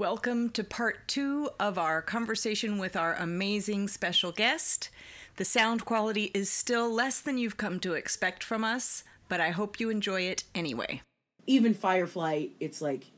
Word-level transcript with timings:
Welcome 0.00 0.48
to 0.52 0.64
part 0.64 1.06
two 1.08 1.50
of 1.60 1.76
our 1.76 2.00
conversation 2.00 2.78
with 2.78 2.96
our 2.96 3.12
amazing 3.16 3.86
special 3.86 4.32
guest. 4.32 4.88
The 5.36 5.44
sound 5.44 5.84
quality 5.84 6.30
is 6.32 6.48
still 6.48 6.90
less 6.90 7.20
than 7.20 7.36
you've 7.36 7.58
come 7.58 7.78
to 7.80 7.92
expect 7.92 8.42
from 8.42 8.64
us, 8.64 9.04
but 9.28 9.42
I 9.42 9.50
hope 9.50 9.78
you 9.78 9.90
enjoy 9.90 10.22
it 10.22 10.44
anyway. 10.54 11.02
Even 11.46 11.74
Firefly, 11.74 12.46
it's 12.60 12.80
like 12.80 13.08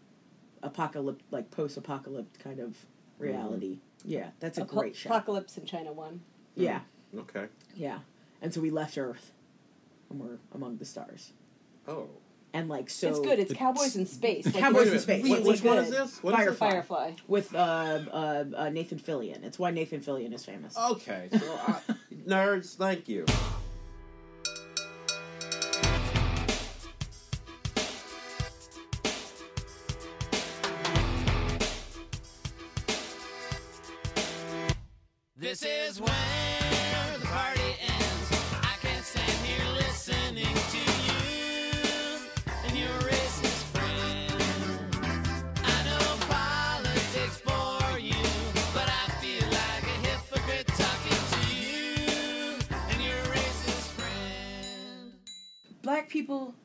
apocalypse, 0.60 1.22
like 1.30 1.52
post-apocalypse 1.52 2.36
kind 2.42 2.58
of 2.58 2.74
reality. 3.16 3.78
Mm-hmm. 4.00 4.10
Yeah, 4.10 4.30
that's 4.40 4.58
a 4.58 4.62
Apo- 4.62 4.80
great 4.80 4.96
show. 4.96 5.08
Apocalypse 5.10 5.56
in 5.56 5.64
China 5.64 5.92
one. 5.92 6.22
Yeah, 6.56 6.80
mm-hmm. 7.14 7.20
Okay. 7.20 7.46
yeah. 7.76 8.00
And 8.42 8.52
so 8.52 8.60
we 8.60 8.70
left 8.70 8.98
Earth, 8.98 9.30
and 10.10 10.18
we're 10.18 10.38
among 10.52 10.78
the 10.78 10.84
stars. 10.84 11.32
Oh. 11.86 12.08
And 12.54 12.68
like 12.68 12.90
so, 12.90 13.08
it's 13.08 13.18
good. 13.18 13.38
It's 13.38 13.52
Cowboys 13.54 13.96
in 13.96 14.04
Space. 14.04 14.44
Like, 14.44 14.56
Cowboys 14.56 14.92
in 14.92 14.98
Space. 14.98 15.24
Really 15.24 15.42
which 15.42 15.62
one 15.62 15.78
is 15.78 15.90
good. 15.90 16.02
this? 16.02 16.22
What 16.22 16.38
is 16.38 16.46
this? 16.46 16.58
Firefly. 16.58 17.12
with 17.26 17.54
uh, 17.54 17.58
uh, 17.58 18.44
uh, 18.54 18.68
Nathan 18.68 18.98
Fillion. 18.98 19.42
It's 19.42 19.58
why 19.58 19.70
Nathan 19.70 20.00
Fillion 20.00 20.34
is 20.34 20.44
famous. 20.44 20.76
Okay. 20.76 21.28
So, 21.32 21.38
I, 21.66 21.80
nerds, 22.26 22.76
thank 22.76 23.08
you. 23.08 23.24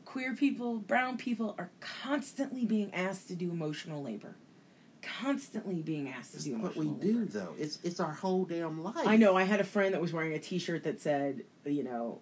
Queer 0.07 0.33
people, 0.33 0.77
brown 0.77 1.17
people 1.17 1.53
are 1.57 1.69
constantly 1.81 2.65
being 2.65 2.93
asked 2.93 3.27
to 3.27 3.35
do 3.35 3.51
emotional 3.51 4.01
labor. 4.01 4.35
Constantly 5.01 5.81
being 5.81 6.09
asked 6.09 6.31
to 6.31 6.37
It's 6.37 6.45
do 6.45 6.53
what 6.53 6.75
emotional 6.75 6.93
we 6.95 7.07
labor. 7.07 7.19
do, 7.19 7.25
though. 7.25 7.55
It's 7.59 7.79
it's 7.83 7.99
our 7.99 8.13
whole 8.13 8.45
damn 8.45 8.81
life. 8.81 9.05
I 9.05 9.17
know. 9.17 9.35
I 9.35 9.43
had 9.43 9.59
a 9.59 9.63
friend 9.65 9.93
that 9.93 10.01
was 10.01 10.13
wearing 10.13 10.33
a 10.33 10.39
T-shirt 10.39 10.83
that 10.83 11.01
said, 11.01 11.43
you 11.65 11.83
know, 11.83 12.19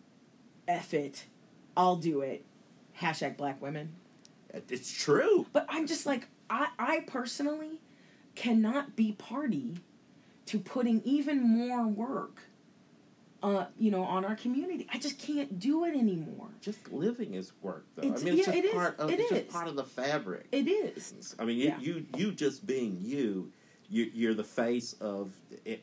"F 0.67 0.93
it, 0.93 1.25
I'll 1.77 1.95
do 1.95 2.21
it." 2.21 2.43
Hashtag 2.99 3.37
Black 3.37 3.61
women. 3.61 3.93
It's 4.69 4.91
true. 4.91 5.45
But 5.53 5.65
I'm 5.69 5.85
just 5.85 6.05
like, 6.05 6.27
I, 6.49 6.69
I 6.79 6.99
personally 7.07 7.79
cannot 8.35 8.95
be 8.95 9.11
party 9.13 9.75
to 10.47 10.59
putting 10.59 11.01
even 11.03 11.41
more 11.41 11.85
work, 11.87 12.41
uh, 13.45 13.65
you 13.77 13.91
know, 13.91 14.01
on 14.03 14.25
our 14.25 14.35
community. 14.35 14.87
I 14.91 14.97
just 14.97 15.19
can't 15.19 15.59
do 15.59 15.85
it 15.85 15.95
anymore. 15.95 16.47
Just 16.61 16.91
living 16.91 17.35
is 17.35 17.51
work, 17.61 17.85
though. 17.95 18.01
It's- 18.07 18.21
I 18.21 18.25
mean, 18.25 18.33
it's 18.39 18.47
yeah, 18.47 18.53
just 18.53 18.57
it 18.57 18.65
is. 18.65 18.73
part 18.73 18.99
of 18.99 19.11
It 19.11 19.19
it's 19.19 19.31
is. 19.31 19.39
just 19.41 19.49
part 19.51 19.67
of 19.67 19.75
the 19.75 19.83
fabric. 19.83 20.47
It 20.51 20.67
is. 20.67 21.35
I 21.37 21.45
mean, 21.45 21.57
you, 21.57 21.65
Yeah. 21.65 21.79
you 21.79 22.05
you 22.17 22.31
just 22.31 22.65
being 22.65 22.97
you, 23.01 23.51
you 23.87 24.09
you're 24.13 24.33
the 24.33 24.43
face 24.43 24.93
of 24.99 25.31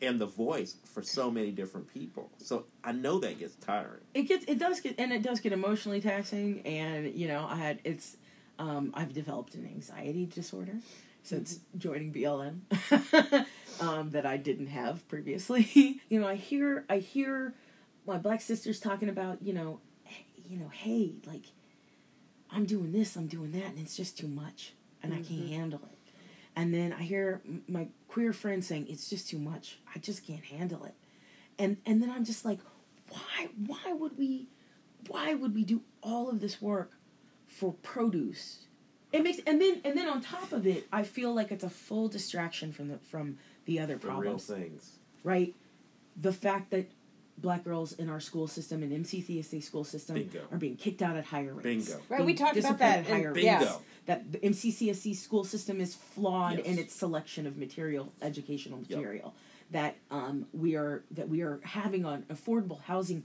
and 0.01 0.21
the 0.21 0.27
voice 0.27 0.75
for 0.85 1.03
so 1.03 1.31
many 1.31 1.53
different 1.53 1.87
people. 1.93 2.31
So 2.39 2.65
I 2.83 2.91
know 2.93 3.21
that 3.21 3.39
gets 3.39 3.55
tiring. 3.57 4.01
It 4.15 4.23
gets, 4.25 4.45
it 4.47 4.59
does 4.59 4.81
get, 4.81 4.97
and 4.99 5.13
it 5.13 5.23
does 5.23 5.39
get 5.41 5.53
emotionally 5.53 6.01
taxing. 6.01 6.63
And 6.67 7.15
you 7.15 7.29
know, 7.29 7.47
I 7.49 7.55
had, 7.57 7.79
it's, 7.85 8.17
um, 8.59 8.91
I've 8.95 9.13
developed 9.13 9.55
an 9.55 9.67
anxiety 9.67 10.27
disorder 10.27 10.75
since 11.23 11.61
joining 11.79 12.13
BLM 12.13 12.61
um, 13.81 14.11
that 14.11 14.27
I 14.27 14.37
didn't 14.37 14.69
have 14.69 15.07
previously. 15.09 16.01
you 16.09 16.21
know, 16.21 16.27
I 16.27 16.35
hear, 16.35 16.85
I 16.89 16.99
hear 16.99 17.55
my 18.07 18.19
black 18.19 18.41
sisters 18.41 18.81
talking 18.81 19.09
about, 19.09 19.43
you 19.43 19.53
know, 19.53 19.81
hey, 20.05 20.27
you 20.49 20.59
know, 20.59 20.69
hey, 20.69 21.15
like, 21.27 21.45
I'm 22.51 22.67
doing 22.67 22.93
this, 22.93 23.17
I'm 23.17 23.29
doing 23.29 23.53
that, 23.53 23.65
and 23.65 23.79
it's 23.79 23.97
just 23.97 24.19
too 24.19 24.29
much, 24.29 24.75
and 25.03 25.15
I 25.15 25.17
can't 25.17 25.49
handle 25.49 25.81
it. 25.91 25.99
And 26.55 26.75
then 26.75 26.93
I 26.93 27.03
hear 27.03 27.41
my 27.67 27.89
queer 28.09 28.35
friend 28.35 28.63
saying, 28.63 28.87
"It's 28.91 29.09
just 29.09 29.27
too 29.27 29.39
much. 29.39 29.79
I 29.95 29.99
just 29.99 30.27
can't 30.27 30.45
handle 30.45 30.85
it." 30.85 30.95
And 31.59 31.79
and 31.87 32.03
then 32.03 32.11
I'm 32.11 32.27
just 32.27 32.45
like, 32.45 32.59
why? 33.09 33.49
Why 33.67 33.93
would 33.93 34.19
we? 34.19 34.49
Why 35.09 35.35
would 35.35 35.55
we 35.55 35.65
do 35.65 35.83
all 36.03 36.29
of 36.29 36.41
this 36.41 36.61
work 36.61 36.93
for 37.47 37.73
produce? 37.73 38.67
It 39.13 39.23
makes 39.23 39.39
and 39.47 39.61
then 39.61 39.81
and 39.85 39.97
then 39.97 40.09
on 40.09 40.23
top 40.23 40.53
of 40.53 40.67
it, 40.67 40.87
I 40.93 41.03
feel 41.03 41.35
like 41.35 41.53
it's 41.53 41.65
a 41.65 41.71
full 41.71 42.09
distraction 42.09 42.73
from 42.73 42.89
the 42.89 42.99
from 42.99 43.39
the 43.67 43.79
other 43.81 43.97
The 43.97 44.07
real 44.09 44.17
problems, 44.17 44.45
things. 44.47 44.91
right? 45.23 45.55
The 46.21 46.33
fact 46.33 46.71
that 46.71 46.91
black 47.39 47.65
girls 47.65 47.93
in 47.95 48.09
our 48.09 48.21
school 48.21 48.47
system 48.47 48.83
and 48.83 48.93
MCCSC 49.05 49.63
school 49.63 49.85
system 49.85 50.15
Bingo. 50.17 50.41
are 50.51 50.59
being 50.59 50.77
kicked 50.77 51.03
out 51.03 51.17
at 51.17 51.25
higher 51.25 51.53
rates. 51.55 51.87
Bingo. 51.89 52.03
Right, 52.09 52.25
we 52.25 52.35
talked 52.35 52.57
about 52.57 52.79
that. 52.79 53.01
at 53.01 53.07
higher 53.07 53.29
and- 53.29 53.37
rates. 53.37 53.45
yeah. 53.47 53.59
Bingo. 53.61 53.83
That 54.07 54.33
the 54.33 54.39
MCCSC 54.39 55.15
school 55.17 55.45
system 55.45 55.81
is 55.81 55.95
flawed 55.95 56.59
Yes. 56.59 56.67
in 56.67 56.79
its 56.79 56.95
selection 56.95 57.47
of 57.47 57.57
material, 57.57 58.13
educational 58.21 58.81
Yep. 58.89 58.99
material. 58.99 59.35
That 59.71 59.97
um, 60.11 60.47
we 60.53 60.75
are 60.77 61.03
that 61.13 61.29
we 61.29 61.41
are 61.43 61.61
having 61.63 62.05
an 62.05 62.25
affordable 62.29 62.81
housing 62.83 63.25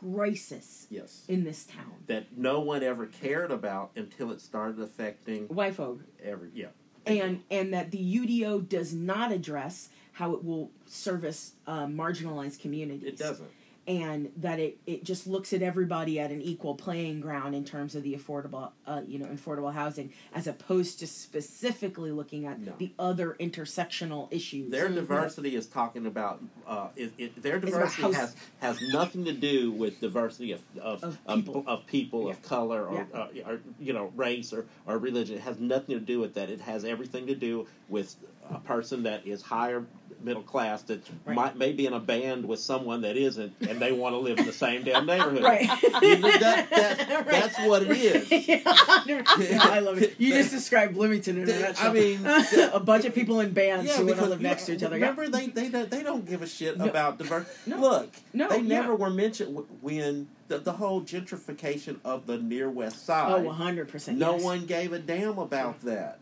crisis 0.00 0.86
Yes. 0.90 1.24
in 1.28 1.44
this 1.44 1.64
town. 1.64 1.92
That 2.06 2.36
no 2.36 2.60
one 2.60 2.82
ever 2.82 3.06
cared 3.06 3.50
about 3.50 3.90
until 3.96 4.30
it 4.30 4.40
started 4.40 4.80
affecting 4.80 5.48
WIFO 5.48 6.00
every 6.22 6.50
yeah. 6.54 6.68
and 7.06 7.42
and 7.50 7.72
that 7.72 7.90
the 7.90 8.16
UDO 8.18 8.68
does 8.68 8.92
not 8.92 9.32
address 9.32 9.88
how 10.12 10.34
it 10.34 10.44
will 10.44 10.70
service 10.86 11.52
uh, 11.66 11.86
marginalized 11.86 12.60
communities. 12.60 13.04
It 13.06 13.16
doesn't. 13.18 13.48
And 13.88 14.30
that 14.36 14.60
it, 14.60 14.78
it 14.86 15.02
just 15.02 15.26
looks 15.26 15.52
at 15.54 15.62
everybody 15.62 16.20
at 16.20 16.30
an 16.30 16.42
equal 16.42 16.74
playing 16.74 17.20
ground 17.20 17.54
in 17.54 17.64
terms 17.64 17.94
of 17.94 18.02
the 18.02 18.14
affordable 18.14 18.70
uh, 18.86 19.00
you 19.06 19.18
know 19.18 19.24
affordable 19.26 19.72
housing 19.72 20.12
as 20.34 20.46
opposed 20.46 20.98
to 21.00 21.06
specifically 21.06 22.12
looking 22.12 22.44
at 22.46 22.60
No. 22.60 22.72
the 22.78 22.92
other 22.98 23.34
intersectional 23.40 24.30
issues 24.30 24.70
Their 24.70 24.90
diversity 24.90 25.56
is 25.56 25.66
talking 25.66 26.04
about 26.06 26.42
uh, 26.66 26.88
it, 26.96 27.12
it, 27.16 27.42
their 27.42 27.58
diversity 27.58 28.12
has 28.12 28.36
has 28.60 28.78
nothing 28.92 29.24
to 29.24 29.32
do 29.32 29.72
with 29.72 30.00
diversity 30.00 30.52
of 30.52 30.60
of, 30.80 31.02
Of 31.02 31.18
of, 31.26 31.38
people. 31.44 31.64
of 31.66 31.86
people 31.86 32.24
Yeah. 32.24 32.30
of 32.32 32.42
color 32.42 32.84
or, 32.86 33.06
Yeah. 33.14 33.18
uh, 33.20 33.50
or 33.52 33.60
you 33.80 33.94
know 33.94 34.12
race 34.14 34.52
or, 34.52 34.66
or 34.86 34.98
religion. 34.98 35.36
It 35.36 35.40
has 35.42 35.58
nothing 35.58 35.98
to 35.98 36.04
do 36.04 36.20
with 36.20 36.34
that. 36.34 36.50
It 36.50 36.60
has 36.60 36.84
everything 36.84 37.26
to 37.28 37.34
do 37.34 37.66
with 37.88 38.14
a 38.50 38.58
person 38.58 39.02
that 39.04 39.26
is 39.26 39.40
higher 39.42 39.84
middle 40.22 40.42
class 40.42 40.82
that 40.82 41.00
Right. 41.24 41.34
might 41.34 41.56
may 41.56 41.72
be 41.72 41.86
in 41.86 41.92
a 41.92 42.00
band 42.00 42.46
with 42.46 42.58
someone 42.60 43.02
that 43.02 43.16
isn't, 43.16 43.52
and 43.68 43.78
they 43.80 43.92
want 43.92 44.14
to 44.14 44.18
live 44.18 44.38
in 44.38 44.46
the 44.46 44.52
same 44.52 44.82
damn 44.82 45.06
neighborhood. 45.06 45.42
right 45.42 45.62
You 46.02 46.18
know, 46.18 46.30
that- 46.38 46.70
that- 46.70 47.26
That's 47.28 47.58
what 47.60 47.82
it 47.82 47.90
is. 47.90 48.30
Yeah, 49.06 49.58
I 49.62 49.80
love 49.80 50.02
it. 50.02 50.14
You 50.18 50.32
just 50.32 50.50
described 50.50 50.94
Bloomington 50.94 51.38
in 51.38 51.48
a 51.48 51.54
I 51.54 51.60
nutshell. 51.60 51.90
I 51.90 51.92
mean, 51.92 52.26
a 52.72 52.80
bunch 52.80 53.04
of 53.04 53.14
people 53.14 53.40
in 53.40 53.52
bands 53.52 53.94
who 53.94 54.06
want 54.06 54.18
to 54.18 54.26
live 54.26 54.40
next 54.40 54.66
to 54.66 54.74
each 54.74 54.82
other. 54.82 54.98
Yeah. 54.98 55.10
Remember, 55.10 55.28
they 55.28 55.46
they 55.48 55.68
don't, 55.68 55.90
they 55.90 56.02
don't 56.02 56.26
give 56.28 56.42
a 56.42 56.46
shit 56.46 56.76
No. 56.78 56.86
about 56.86 57.18
diversity. 57.18 57.70
No. 57.70 57.78
Look, 57.80 58.10
No, 58.32 58.48
they 58.48 58.56
yeah. 58.60 58.80
never 58.80 58.94
were 58.94 59.10
mentioned 59.10 59.64
when 59.80 60.28
the, 60.48 60.58
the 60.58 60.72
whole 60.72 61.02
gentrification 61.02 61.98
of 62.04 62.26
the 62.26 62.38
near 62.38 62.68
west 62.70 63.04
side. 63.06 63.32
Oh, 63.46 63.50
100%. 63.50 64.16
no 64.16 64.34
yes. 64.34 64.42
one 64.42 64.66
gave 64.66 64.92
a 64.92 64.98
damn 64.98 65.38
about 65.38 65.80
that. 65.82 66.18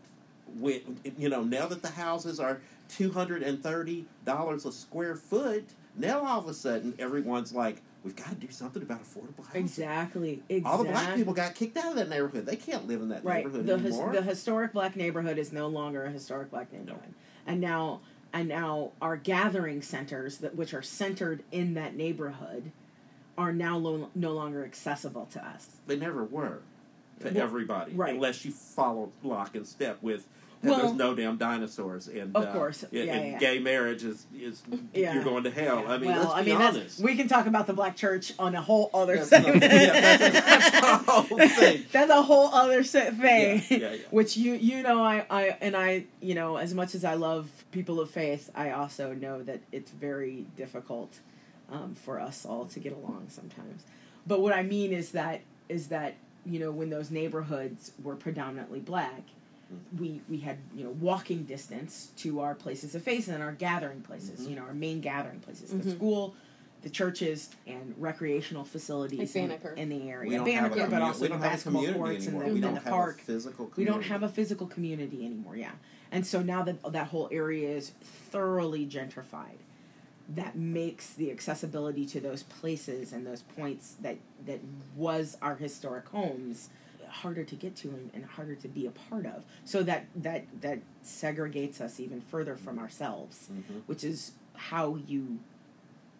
When 0.59 0.99
you 1.17 1.27
know 1.29 1.43
now 1.43 1.67
that 1.67 1.81
the 1.81 1.89
houses 1.89 2.39
are 2.39 2.61
two 2.89 3.11
hundred 3.11 3.43
and 3.43 3.61
thirty 3.61 4.05
dollars 4.25 4.65
a 4.65 4.71
square 4.71 5.15
foot, 5.15 5.65
now 5.95 6.21
all 6.25 6.39
of 6.39 6.47
a 6.47 6.53
sudden 6.53 6.93
everyone's 6.99 7.53
like, 7.53 7.81
we've 8.03 8.15
got 8.15 8.29
to 8.29 8.35
do 8.35 8.49
something 8.51 8.81
about 8.81 9.01
affordable 9.03 9.45
housing. 9.45 9.61
Exactly. 9.61 10.43
Exactly. 10.49 10.63
All 10.63 10.77
the 10.83 10.89
black 10.89 11.15
people 11.15 11.33
got 11.33 11.55
kicked 11.55 11.77
out 11.77 11.91
of 11.91 11.95
that 11.95 12.09
neighborhood. 12.09 12.45
They 12.45 12.55
can't 12.55 12.87
live 12.87 13.01
in 13.01 13.09
that 13.09 13.23
right 13.23 13.45
neighborhood 13.45 13.65
the, 13.65 13.77
his, 13.77 13.97
the 13.97 14.21
historic 14.21 14.73
black 14.73 14.95
neighborhood 14.95 15.37
is 15.37 15.51
no 15.51 15.67
longer 15.67 16.05
a 16.05 16.11
historic 16.11 16.51
black 16.51 16.71
neighborhood 16.71 17.13
and 17.45 17.59
now 17.61 18.01
and 18.33 18.47
now 18.49 18.91
our 19.01 19.15
gathering 19.15 19.81
centers 19.81 20.37
that 20.39 20.55
which 20.55 20.73
are 20.73 20.81
centered 20.81 21.43
in 21.51 21.73
that 21.75 21.95
neighborhood 21.95 22.71
are 23.37 23.53
now 23.53 23.77
lo- 23.77 24.09
no 24.15 24.33
longer 24.33 24.65
accessible 24.65 25.27
to 25.31 25.43
us 25.45 25.67
They 25.87 25.95
never 25.95 26.23
were 26.23 26.59
to 27.21 27.25
Well, 27.33 27.37
everybody, 27.43 27.93
right. 27.93 28.13
unless 28.13 28.43
you 28.45 28.51
follow 28.51 29.11
lock 29.23 29.55
and 29.55 29.65
step 29.65 29.97
with. 30.03 30.27
And 30.63 30.71
Well- 30.71 30.79
there's 30.87 30.93
no 30.97 31.13
damn 31.13 31.37
dinosaurs, 31.37 32.07
and 32.07 32.35
Of 32.35 32.45
uh, 32.45 32.51
course. 32.51 32.81
and, 32.83 32.91
Yeah, 32.91 33.03
and 33.13 33.31
yeah. 33.33 33.37
gay 33.39 33.59
marriage 33.59 34.03
is 34.03 34.25
is 34.35 34.63
Yeah. 34.93 35.13
you're 35.13 35.23
going 35.23 35.43
to 35.43 35.51
hell. 35.51 35.85
I 35.87 35.97
mean, 35.97 36.09
well 36.09 36.19
let's 36.21 36.31
i 36.33 36.41
be 36.43 36.51
mean 36.51 36.61
honest. 36.61 36.99
we 36.99 37.15
can 37.15 37.27
talk 37.27 37.45
about 37.45 37.67
the 37.67 37.73
black 37.73 37.95
church 37.95 38.33
on 38.39 38.55
a 38.55 38.61
whole 38.61 38.89
other 38.93 39.17
That's 39.17 39.29
segment 39.29 39.61
not- 39.61 39.71
yeah, 39.71 40.17
that's- 40.17 40.71
that's 40.71 40.71
the 41.05 41.11
whole 41.11 41.37
thing. 41.47 41.85
That's 41.91 42.11
a 42.11 42.21
whole 42.23 42.47
other 42.53 42.81
thing 42.83 43.13
Yeah, 43.19 43.61
yeah, 43.69 43.77
yeah. 43.77 43.95
which 44.11 44.35
you 44.35 44.53
you 44.53 44.81
know 44.81 45.01
I, 45.03 45.25
I 45.29 45.57
and 45.61 45.75
i 45.75 46.05
you 46.21 46.33
know 46.33 46.57
as 46.57 46.73
much 46.73 46.95
as 46.95 47.03
i 47.05 47.13
love 47.13 47.49
people 47.71 47.99
of 47.99 48.09
faith 48.09 48.49
i 48.55 48.71
also 48.71 49.13
know 49.13 49.43
that 49.43 49.59
it's 49.71 49.91
very 49.91 50.45
difficult 50.55 51.19
um, 51.71 51.93
for 51.95 52.19
us 52.19 52.45
all 52.45 52.65
to 52.65 52.79
get 52.79 52.93
along 52.93 53.27
sometimes 53.29 53.83
but 54.25 54.41
what 54.41 54.53
i 54.53 54.63
mean 54.63 54.91
is 54.91 55.11
that 55.11 55.41
is 55.69 55.87
that 55.89 56.15
you 56.45 56.59
know 56.59 56.71
when 56.71 56.89
those 56.89 57.11
neighborhoods 57.11 57.91
were 58.03 58.15
predominantly 58.15 58.79
black 58.79 59.21
we 59.97 60.21
we 60.29 60.37
had 60.39 60.57
you 60.75 60.83
know 60.85 60.91
walking 60.91 61.43
distance 61.43 62.11
to 62.17 62.39
our 62.39 62.55
places 62.55 62.95
of 62.95 63.03
faith 63.03 63.27
and 63.27 63.43
our 63.43 63.51
gathering 63.51 64.01
places. 64.01 64.41
Mhm. 64.41 64.49
You 64.49 64.55
know, 64.57 64.61
our 64.63 64.73
main 64.73 65.01
gathering 65.01 65.39
places, 65.39 65.71
the 65.71 65.77
Mhm. 65.77 65.95
school. 65.95 66.35
The 66.83 66.91
churches 66.91 67.49
and 67.65 67.95
recreational 67.97 68.63
facilities 68.63 69.35
in, 69.35 69.51
in 69.75 69.89
the 69.89 69.95
We 69.97 70.09
area, 70.11 70.37
don't 70.37 70.47
have 70.51 70.77
a 70.77 70.87
but 70.87 71.01
also 71.01 71.21
we 71.21 71.27
the 71.27 71.33
don't 71.33 71.41
have 71.41 71.51
basketball 71.53 71.81
community 71.81 71.99
courts 71.99 72.25
and 72.27 72.35
anymore. 72.35 72.47
the, 72.49 72.53
we 72.53 72.61
don't 72.61 72.73
the 72.75 72.79
have 72.81 72.89
park. 72.93 73.19
a 73.19 73.23
physical 73.23 73.71
We 73.75 73.83
don't 73.83 74.03
have 74.03 74.21
a 74.23 74.29
physical 74.29 74.67
community 74.67 75.25
anymore, 75.25 75.57
yeah. 75.57 75.71
And 76.11 76.25
so 76.25 76.43
now 76.43 76.61
that 76.63 76.75
that 76.93 77.07
whole 77.07 77.29
area 77.31 77.75
is 77.75 77.89
thoroughly 78.31 78.85
gentrified, 78.85 79.57
that 80.29 80.55
makes 80.55 81.13
the 81.13 81.31
accessibility 81.31 82.05
to 82.05 82.19
those 82.21 82.43
places 82.43 83.11
and 83.11 83.25
those 83.25 83.41
points 83.41 83.95
that 84.01 84.17
that 84.45 84.59
was 84.95 85.35
our 85.41 85.55
historic 85.55 86.07
homes 86.09 86.69
harder 87.09 87.43
to 87.43 87.55
get 87.55 87.75
to 87.77 87.89
and, 87.89 88.11
and 88.13 88.25
harder 88.25 88.55
to 88.55 88.67
be 88.67 88.85
a 88.85 88.91
part 88.91 89.25
of. 89.25 89.43
So 89.65 89.83
that 89.83 90.07
that 90.15 90.45
that 90.61 90.79
segregates 91.03 91.79
us 91.81 91.99
even 91.99 92.21
further 92.21 92.55
from 92.55 92.77
ourselves, 92.79 93.49
Mhm. 93.51 93.81
which 93.87 94.03
is 94.03 94.33
how 94.55 94.95
you 95.07 95.39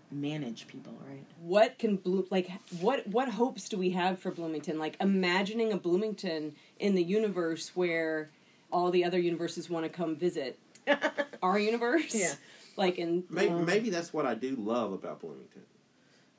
manage 0.10 0.68
people, 0.68 0.94
right? 1.06 1.26
what 1.42 1.78
can 1.78 1.98
bloom 1.98 2.26
like 2.32 2.50
what 2.80 3.06
what 3.08 3.28
hopes 3.28 3.68
do 3.68 3.78
we 3.78 3.90
have 3.90 4.18
for 4.18 4.32
bloomington 4.32 4.80
like 4.80 4.96
imagining 5.02 5.74
a 5.74 5.78
bloomington 5.78 6.56
in 6.80 6.96
the 6.96 7.04
universe 7.04 7.76
where 7.76 8.30
all 8.72 8.90
the 8.90 9.04
other 9.04 9.20
universes 9.20 9.70
want 9.70 9.84
to 9.84 9.90
come 9.90 10.16
visit 10.16 10.58
our 11.44 11.60
universe 11.60 12.16
Yeah. 12.16 12.34
like 12.78 12.98
in 12.98 13.26
Maybe, 13.30 13.52
um, 13.52 13.66
maybe 13.66 13.90
that's 13.90 14.14
what 14.14 14.26
I 14.26 14.34
do 14.34 14.56
love 14.56 14.94
about 14.94 15.20
Bloomington, 15.20 15.64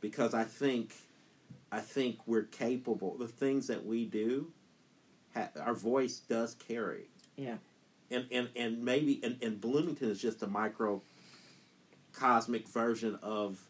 because 0.00 0.32
I 0.32 0.44
think, 0.44 0.92
I 1.70 1.80
think 1.80 2.18
we're 2.26 2.44
capable. 2.44 3.16
The 3.18 3.28
things 3.28 3.66
that 3.66 3.84
we 3.84 4.04
do, 4.06 4.50
ha- 5.34 5.50
our 5.60 5.74
voice 5.74 6.18
does 6.18 6.54
carry. 6.54 7.08
Yeah. 7.36 7.56
And 8.10 8.26
and 8.32 8.48
and 8.56 8.82
maybe 8.84 9.20
and, 9.22 9.36
and 9.42 9.60
Bloomington 9.60 10.10
is 10.10 10.20
just 10.20 10.42
a 10.42 10.46
micro. 10.46 11.02
Cosmic 12.12 12.66
version 12.68 13.18
of 13.22 13.60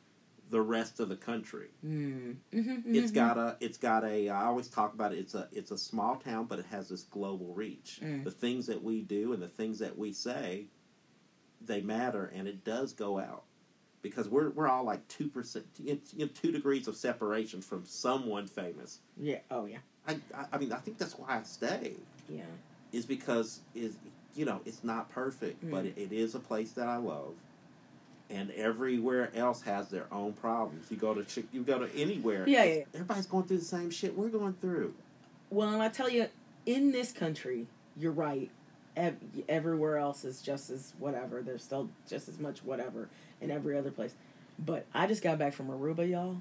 the 0.50 0.60
rest 0.62 1.00
of 1.00 1.08
the 1.10 1.16
country. 1.16 1.66
Mm. 1.84 2.36
Mm-hmm, 2.54 2.94
It's 2.94 3.10
got 3.10 3.36
a. 3.36 3.56
It's 3.60 3.76
got 3.76 4.04
a. 4.04 4.30
I 4.30 4.44
always 4.46 4.68
talk 4.68 4.94
about 4.94 5.12
it. 5.12 5.18
It's 5.18 5.34
a. 5.34 5.48
It's 5.52 5.70
a 5.70 5.76
small 5.76 6.16
town, 6.16 6.46
but 6.46 6.58
it 6.58 6.64
has 6.70 6.88
this 6.88 7.02
global 7.02 7.52
reach. 7.52 8.00
Mm. 8.02 8.24
The 8.24 8.30
things 8.30 8.66
that 8.68 8.82
we 8.82 9.02
do 9.02 9.32
and 9.34 9.42
the 9.42 9.48
things 9.48 9.80
that 9.80 9.98
we 9.98 10.12
say, 10.12 10.66
they 11.60 11.82
matter, 11.82 12.32
and 12.34 12.48
it 12.48 12.64
does 12.64 12.92
go 12.94 13.18
out 13.18 13.42
because 14.02 14.28
we're 14.28 14.50
we're 14.50 14.68
all 14.68 14.84
like 14.84 15.06
two 15.08 15.28
percent, 15.28 15.66
you 15.82 15.98
know, 16.16 16.26
two 16.26 16.52
degrees 16.52 16.88
of 16.88 16.96
separation 16.96 17.60
from 17.60 17.84
someone 17.86 18.46
famous. 18.46 19.00
Yeah. 19.16 19.38
Oh 19.50 19.66
yeah. 19.66 19.78
I, 20.06 20.18
I. 20.34 20.44
I 20.52 20.58
mean, 20.58 20.72
I 20.72 20.76
think 20.78 20.98
that's 20.98 21.18
why 21.18 21.38
I 21.38 21.42
stay 21.42 21.94
Yeah. 22.28 22.42
is 22.92 23.04
because 23.06 23.60
is 23.74 23.96
you 24.34 24.44
know 24.44 24.60
it's 24.66 24.84
not 24.84 25.10
perfect, 25.10 25.68
but 25.70 25.84
Mm. 25.84 25.96
it, 25.96 25.98
it 25.98 26.12
is 26.12 26.34
a 26.34 26.40
place 26.40 26.72
that 26.72 26.86
I 26.88 26.96
love. 26.96 27.34
And 28.30 28.50
everywhere 28.50 29.30
else 29.34 29.62
has 29.62 29.88
their 29.88 30.04
own 30.12 30.34
problems. 30.34 30.90
You 30.90 30.98
go 30.98 31.14
to 31.14 31.24
Chick, 31.24 31.46
you 31.50 31.62
go 31.62 31.78
to 31.78 31.94
anywhere. 31.96 32.44
Yeah, 32.46 32.62
yeah, 32.64 32.74
yeah. 32.74 32.82
Everybody's 32.92 33.24
going 33.26 33.44
through 33.44 33.56
the 33.58 33.64
same 33.64 33.90
shit 33.90 34.14
we're 34.16 34.28
going 34.28 34.52
through. 34.60 34.92
Well, 35.48 35.70
and 35.70 35.82
I 35.82 35.88
tell 35.88 36.10
you, 36.10 36.26
in 36.66 36.92
this 36.92 37.10
country, 37.10 37.66
you're 37.96 38.12
right. 38.12 38.50
Ev- 38.98 39.16
everywhere 39.48 39.96
else 39.96 40.24
is 40.24 40.42
just 40.42 40.70
as 40.70 40.92
whatever. 40.98 41.42
There's 41.42 41.62
still 41.62 41.88
just 42.08 42.28
as 42.28 42.38
much 42.38 42.64
whatever 42.64 43.08
in 43.40 43.50
every 43.50 43.78
other 43.78 43.90
place. 43.90 44.14
But 44.58 44.86
I 44.92 45.06
just 45.06 45.22
got 45.22 45.38
back 45.38 45.52
from 45.52 45.68
Aruba, 45.68 46.08
y'all. 46.08 46.38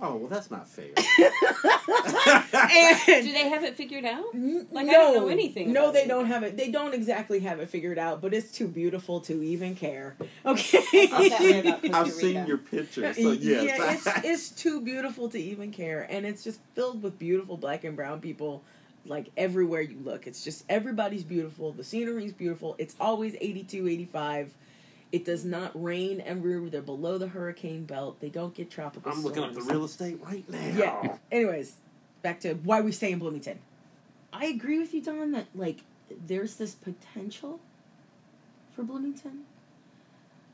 Oh 0.00 0.16
well, 0.16 0.28
that's 0.28 0.50
not 0.50 0.66
fair. 0.68 0.86
And 0.96 0.96
do 3.24 3.32
they 3.32 3.48
have 3.48 3.62
it 3.62 3.76
figured 3.76 4.04
out 4.04 4.24
Like, 4.34 4.66
no, 4.72 4.80
I 4.80 4.84
don't 4.86 5.14
know 5.16 5.28
anything 5.28 5.72
No, 5.72 5.92
they 5.92 6.02
it. 6.02 6.08
don't 6.08 6.26
have 6.26 6.42
it. 6.42 6.56
They 6.56 6.72
don't 6.72 6.92
exactly 6.92 7.38
have 7.40 7.60
it 7.60 7.68
figured 7.68 7.98
out, 7.98 8.20
but 8.20 8.34
it's 8.34 8.50
too 8.50 8.66
beautiful 8.66 9.20
to 9.22 9.42
even 9.42 9.76
care. 9.76 10.16
Okay. 10.44 10.78
I 10.92 11.06
felt 11.06 11.30
that 11.30 11.40
way 11.40 11.60
about 11.60 11.82
Costa 11.82 11.96
I've 11.96 12.10
seen 12.12 12.46
your 12.46 12.58
pictures, 12.58 13.16
so 13.16 13.30
yes. 13.30 13.78
Yeah, 13.78 13.92
it's, 13.92 14.06
it's 14.24 14.50
too 14.50 14.80
beautiful 14.80 15.28
to 15.28 15.38
even 15.38 15.70
care. 15.70 16.04
And 16.10 16.26
it's 16.26 16.42
just 16.42 16.58
filled 16.74 17.02
with 17.02 17.16
beautiful 17.18 17.56
black 17.56 17.84
and 17.84 17.94
brown 17.94 18.20
people 18.20 18.62
like 19.06 19.28
everywhere 19.36 19.80
you 19.80 19.98
look. 20.02 20.26
It's 20.26 20.44
just 20.44 20.64
everybody's 20.68 21.24
beautiful. 21.24 21.72
The 21.72 21.84
scenery's 21.84 22.32
beautiful. 22.32 22.76
It's 22.78 22.94
always 23.00 23.34
82, 23.40 23.88
85. 23.88 24.54
It 25.10 25.24
does 25.24 25.44
not 25.44 25.70
rain 25.74 26.22
ever. 26.24 26.68
They're 26.70 26.80
below 26.80 27.18
the 27.18 27.28
hurricane 27.28 27.84
belt. 27.84 28.20
They 28.20 28.30
don't 28.30 28.54
get 28.54 28.70
tropical 28.70 29.12
I'm 29.12 29.22
looking 29.22 29.42
up 29.42 29.52
the 29.52 29.60
real 29.60 29.84
estate 29.84 30.18
right 30.22 30.48
now. 30.48 30.68
Yeah. 30.74 31.16
Anyways, 31.30 31.74
back 32.22 32.40
to 32.40 32.54
why 32.54 32.80
we 32.80 32.92
stay 32.92 33.12
in 33.12 33.18
Bloomington. 33.18 33.58
I 34.32 34.46
agree 34.46 34.78
with 34.78 34.94
you, 34.94 35.02
Don, 35.02 35.32
that 35.32 35.46
like 35.54 35.80
there's 36.26 36.56
this 36.56 36.74
potential 36.74 37.60
for 38.74 38.82
Bloomington. 38.82 39.44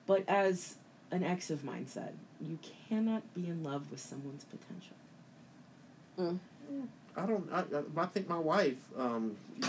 But 0.06 0.25
as 0.27 0.77
an 1.11 1.23
ex 1.23 1.50
of 1.50 1.65
mine 1.65 1.87
said, 1.87 2.15
you 2.41 2.59
cannot 2.89 3.35
be 3.35 3.47
in 3.47 3.62
love 3.62 3.91
with 3.91 4.00
someone's 4.00 4.45
potential. 4.45 4.97
Mm. 6.19 6.39
I 7.19 7.26
don't. 7.26 7.53
I, 7.53 7.59
I, 7.61 8.03
I 8.03 8.06
think 8.06 8.29
my 8.29 8.38
wife. 8.38 8.76
Um, 8.97 9.37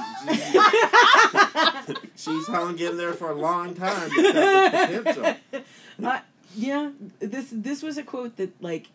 she's 2.15 2.45
hung 2.45 2.77
in 2.77 2.95
there 2.95 3.13
for 3.13 3.31
a 3.31 3.35
long 3.35 3.73
time 3.73 4.09
because 4.09 4.35
of 4.35 4.71
potential. 4.71 5.35
Uh, 6.01 6.21
yeah, 6.55 6.91
this 7.19 7.49
this 7.51 7.83
was 7.83 7.97
a 7.97 8.03
quote 8.03 8.37
that 8.37 8.61
like 8.63 8.87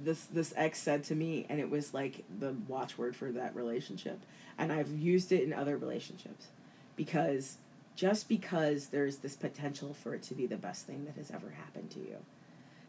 this 0.00 0.26
this 0.26 0.54
ex 0.56 0.78
said 0.78 1.02
to 1.04 1.16
me, 1.16 1.44
and 1.48 1.58
it 1.58 1.68
was 1.68 1.92
like 1.92 2.22
the 2.38 2.54
watchword 2.68 3.16
for 3.16 3.32
that 3.32 3.56
relationship, 3.56 4.20
and 4.56 4.70
I've 4.70 4.90
used 4.90 5.32
it 5.32 5.42
in 5.42 5.52
other 5.52 5.76
relationships 5.76 6.46
because 6.94 7.56
just 7.96 8.28
because 8.28 8.86
there's 8.88 9.16
this 9.16 9.34
potential 9.34 9.92
for 9.92 10.14
it 10.14 10.22
to 10.22 10.34
be 10.34 10.46
the 10.46 10.56
best 10.56 10.86
thing 10.86 11.04
that 11.06 11.16
has 11.16 11.32
ever 11.32 11.50
happened 11.50 11.90
to 11.90 11.98
you 11.98 12.18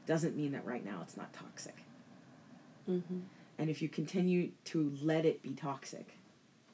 doesn't 0.06 0.38
mean 0.38 0.52
that 0.52 0.64
right 0.64 0.86
now 0.86 1.00
it's 1.02 1.18
not 1.18 1.34
toxic. 1.34 1.78
mm-hmm. 2.88 3.20
And 3.62 3.70
if 3.70 3.80
you 3.82 3.88
continue 3.90 4.50
to 4.66 4.92
let 5.04 5.24
it 5.24 5.44
be 5.44 5.52
toxic, 5.54 6.18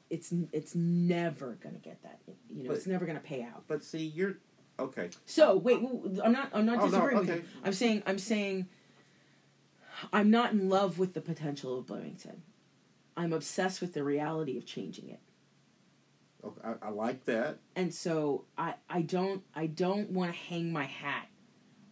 it's 0.08 0.32
it's 0.52 0.74
never 0.74 1.58
gonna 1.62 1.76
get 1.78 2.02
that. 2.02 2.18
You 2.48 2.62
know, 2.62 2.68
But- 2.70 2.78
it's 2.78 2.86
never 2.86 3.04
gonna 3.04 3.20
pay 3.20 3.42
out. 3.42 3.64
But 3.68 3.84
see, 3.84 4.06
you're 4.06 4.38
okay. 4.80 5.10
So 5.26 5.58
wait, 5.58 5.78
I'm 6.24 6.32
not. 6.32 6.48
I'm 6.54 6.64
not 6.64 6.78
Oh, 6.78 6.86
no, 6.86 6.86
disagreeing 6.86 7.18
with 7.18 7.28
you. 7.28 7.44
I'm 7.62 7.74
saying. 7.74 8.02
I'm 8.06 8.18
saying. 8.18 8.68
I'm 10.12 10.30
not 10.30 10.52
in 10.52 10.70
love 10.70 10.98
with 10.98 11.12
the 11.12 11.20
potential 11.20 11.78
of 11.78 11.86
Bloomington. 11.86 12.42
I'm 13.18 13.32
obsessed 13.34 13.80
with 13.82 13.92
the 13.94 14.02
reality 14.04 14.56
of 14.56 14.64
changing 14.64 15.08
it, 15.10 15.18
okay 16.44 16.60
I, 16.64 16.86
I 16.86 16.90
like 16.90 17.24
that. 17.26 17.58
and 17.76 17.92
so 17.92 18.44
I. 18.56 18.74
I 18.88 19.02
don't. 19.02 19.42
I 19.54 19.66
don't 19.66 20.10
want 20.10 20.32
to 20.32 20.38
hang 20.38 20.72
my 20.72 20.84
hat 20.84 21.28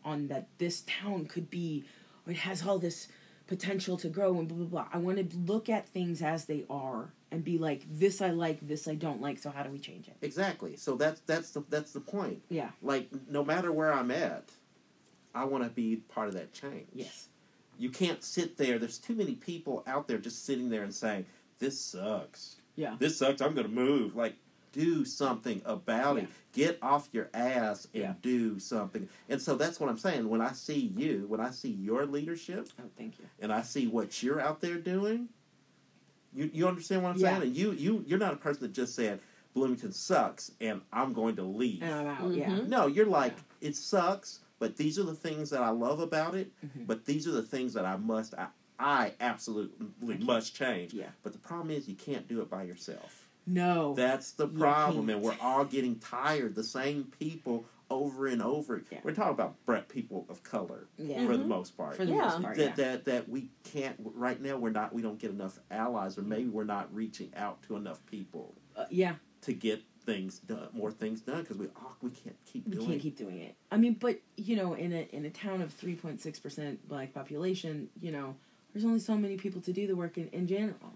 on 0.06 0.28
that. 0.28 0.48
This 0.56 0.84
town 0.86 1.26
could 1.26 1.50
be, 1.50 1.84
it 2.26 2.36
has 2.36 2.66
all 2.66 2.78
this 2.78 3.08
potential 3.46 3.96
to 3.98 4.08
grow 4.08 4.38
and 4.38 4.48
blah 4.48 4.58
blah 4.58 4.66
blah. 4.66 4.86
I 4.92 4.98
want 4.98 5.30
to 5.30 5.36
look 5.38 5.68
at 5.68 5.88
things 5.88 6.22
as 6.22 6.46
they 6.46 6.64
are 6.68 7.10
and 7.30 7.44
be 7.44 7.58
like, 7.58 7.82
this 7.90 8.20
I 8.20 8.30
like, 8.30 8.66
this 8.66 8.88
I 8.88 8.94
don't 8.94 9.20
like. 9.20 9.38
So 9.38 9.50
how 9.50 9.62
do 9.62 9.70
we 9.70 9.78
change 9.78 10.08
it? 10.08 10.16
Exactly. 10.22 10.76
So 10.76 10.96
that's 10.96 11.20
that's 11.20 11.50
the 11.50 11.64
that's 11.68 11.92
the 11.92 12.00
point. 12.00 12.42
Yeah. 12.48 12.70
Like 12.82 13.08
no 13.28 13.44
matter 13.44 13.72
where 13.72 13.92
I'm 13.92 14.10
at, 14.10 14.50
I 15.34 15.44
want 15.44 15.64
to 15.64 15.70
be 15.70 15.96
part 15.96 16.28
of 16.28 16.34
that 16.34 16.52
change. 16.52 16.88
Yes. 16.92 17.28
You 17.78 17.90
can't 17.90 18.24
sit 18.24 18.56
there. 18.56 18.78
There's 18.78 18.98
too 18.98 19.14
many 19.14 19.34
people 19.34 19.84
out 19.86 20.08
there 20.08 20.18
just 20.18 20.46
sitting 20.46 20.70
there 20.70 20.82
and 20.82 20.94
saying, 20.94 21.26
"This 21.58 21.78
sucks. 21.78 22.56
Yeah. 22.74 22.96
This 22.98 23.18
sucks. 23.18 23.42
I'm 23.42 23.54
going 23.54 23.66
to 23.66 23.72
move." 23.72 24.16
Like, 24.16 24.34
do 24.76 25.04
something 25.04 25.62
about 25.64 26.16
Yeah. 26.16 26.22
it. 26.24 26.28
Get 26.52 26.78
off 26.82 27.08
your 27.12 27.28
ass 27.34 27.86
and 27.94 28.02
Yeah. 28.02 28.14
do 28.22 28.58
something. 28.58 29.08
And 29.28 29.40
so 29.40 29.56
that's 29.56 29.80
what 29.80 29.88
I'm 29.88 29.98
saying. 29.98 30.28
When 30.28 30.40
I 30.40 30.52
see 30.52 30.92
you, 30.96 31.24
when 31.28 31.40
I 31.40 31.50
see 31.50 31.70
your 31.70 32.04
leadership, 32.06 32.68
Oh, 32.78 32.84
thank 32.96 33.18
you. 33.18 33.24
and 33.40 33.52
I 33.52 33.62
see 33.62 33.86
what 33.86 34.22
you're 34.22 34.40
out 34.40 34.60
there 34.60 34.78
doing, 34.78 35.28
you 36.34 36.50
you 36.52 36.68
understand 36.68 37.02
what 37.02 37.10
I'm 37.14 37.18
Yeah. 37.20 37.30
saying? 37.38 37.42
And 37.48 37.56
you 37.56 37.72
you 37.72 38.04
you're 38.06 38.18
not 38.18 38.34
a 38.34 38.36
person 38.36 38.62
that 38.62 38.72
just 38.72 38.94
said 38.94 39.20
Bloomington 39.54 39.92
sucks 39.92 40.52
and 40.60 40.82
I'm 40.92 41.12
going 41.14 41.36
to 41.36 41.42
leave. 41.42 41.82
And 41.82 41.92
I'm 41.94 42.06
out. 42.08 42.34
Yeah. 42.34 42.50
Mhm. 42.50 42.68
No, 42.68 42.86
you're 42.86 43.06
like 43.06 43.36
it 43.62 43.74
sucks, 43.76 44.40
but 44.58 44.76
these 44.76 44.98
are 44.98 45.02
the 45.04 45.14
things 45.14 45.48
that 45.50 45.62
I 45.62 45.70
love 45.70 46.00
about 46.00 46.34
it. 46.34 46.52
Mhm. 46.64 46.86
But 46.86 47.06
these 47.06 47.26
are 47.26 47.32
the 47.32 47.42
things 47.42 47.72
that 47.74 47.86
I 47.86 47.96
must 47.96 48.34
I, 48.34 48.48
I 48.78 49.14
absolutely 49.20 50.18
must 50.18 50.54
change. 50.54 50.92
Yeah. 50.92 51.08
But 51.22 51.32
the 51.32 51.38
problem 51.38 51.70
is 51.70 51.88
you 51.88 51.94
can't 51.94 52.28
do 52.28 52.42
it 52.42 52.50
by 52.50 52.64
yourself. 52.64 53.25
No. 53.46 53.94
That's 53.94 54.32
the 54.32 54.48
problem, 54.48 55.08
and 55.08 55.22
we're 55.22 55.36
all 55.40 55.64
getting 55.64 55.96
tired. 55.98 56.54
The 56.54 56.64
same 56.64 57.04
people 57.18 57.64
over 57.88 58.26
and 58.26 58.42
over. 58.42 58.82
Yeah. 58.90 58.98
We're 59.04 59.12
talking 59.14 59.32
about 59.34 59.64
Brett 59.64 59.88
people 59.88 60.26
of 60.28 60.42
color 60.42 60.88
yeah. 60.98 61.24
for 61.24 61.36
the 61.36 61.44
Mhm. 61.44 61.48
most 61.48 61.76
part 61.76 61.96
For 61.96 62.04
the 62.04 62.12
Yeah. 62.14 62.22
most 62.22 62.42
part, 62.42 62.56
that, 62.56 62.70
yeah. 62.70 62.74
that 62.74 63.04
that 63.04 63.28
we 63.28 63.48
can't 63.62 63.96
right 64.00 64.40
now 64.42 64.56
we're 64.58 64.70
not 64.70 64.92
we 64.92 65.02
don't 65.02 65.20
get 65.20 65.30
enough 65.30 65.60
allies 65.70 66.18
or 66.18 66.22
maybe 66.22 66.48
we're 66.48 66.64
not 66.64 66.92
reaching 66.92 67.32
out 67.36 67.62
to 67.62 67.76
enough 67.76 68.04
people 68.06 68.56
Uh, 68.74 68.86
yeah. 68.90 69.14
to 69.42 69.52
get 69.52 69.84
things 70.00 70.40
done 70.40 70.68
more 70.72 70.90
things 70.90 71.20
done 71.20 71.42
because 71.42 71.58
we 71.58 71.68
oh, 71.76 71.92
we 72.02 72.10
can't 72.10 72.36
keep 72.44 72.66
We 72.66 72.74
doing 72.74 72.86
can't 72.88 73.00
keep 73.02 73.16
doing 73.16 73.38
it. 73.38 73.54
I 73.70 73.76
mean, 73.76 73.94
but 74.00 74.20
you 74.36 74.56
know, 74.56 74.74
in 74.74 74.92
a 74.92 75.02
in 75.12 75.24
a 75.24 75.30
town 75.30 75.62
of 75.62 75.72
three 75.72 75.94
point 75.94 76.20
six 76.20 76.40
percent 76.40 76.88
black 76.88 77.14
population, 77.14 77.88
you 78.00 78.10
know, 78.10 78.34
there's 78.72 78.84
only 78.84 78.98
so 78.98 79.16
many 79.16 79.36
people 79.36 79.60
to 79.60 79.72
do 79.72 79.86
the 79.86 79.94
work 79.94 80.18
in, 80.18 80.26
in 80.30 80.48
general. 80.48 80.94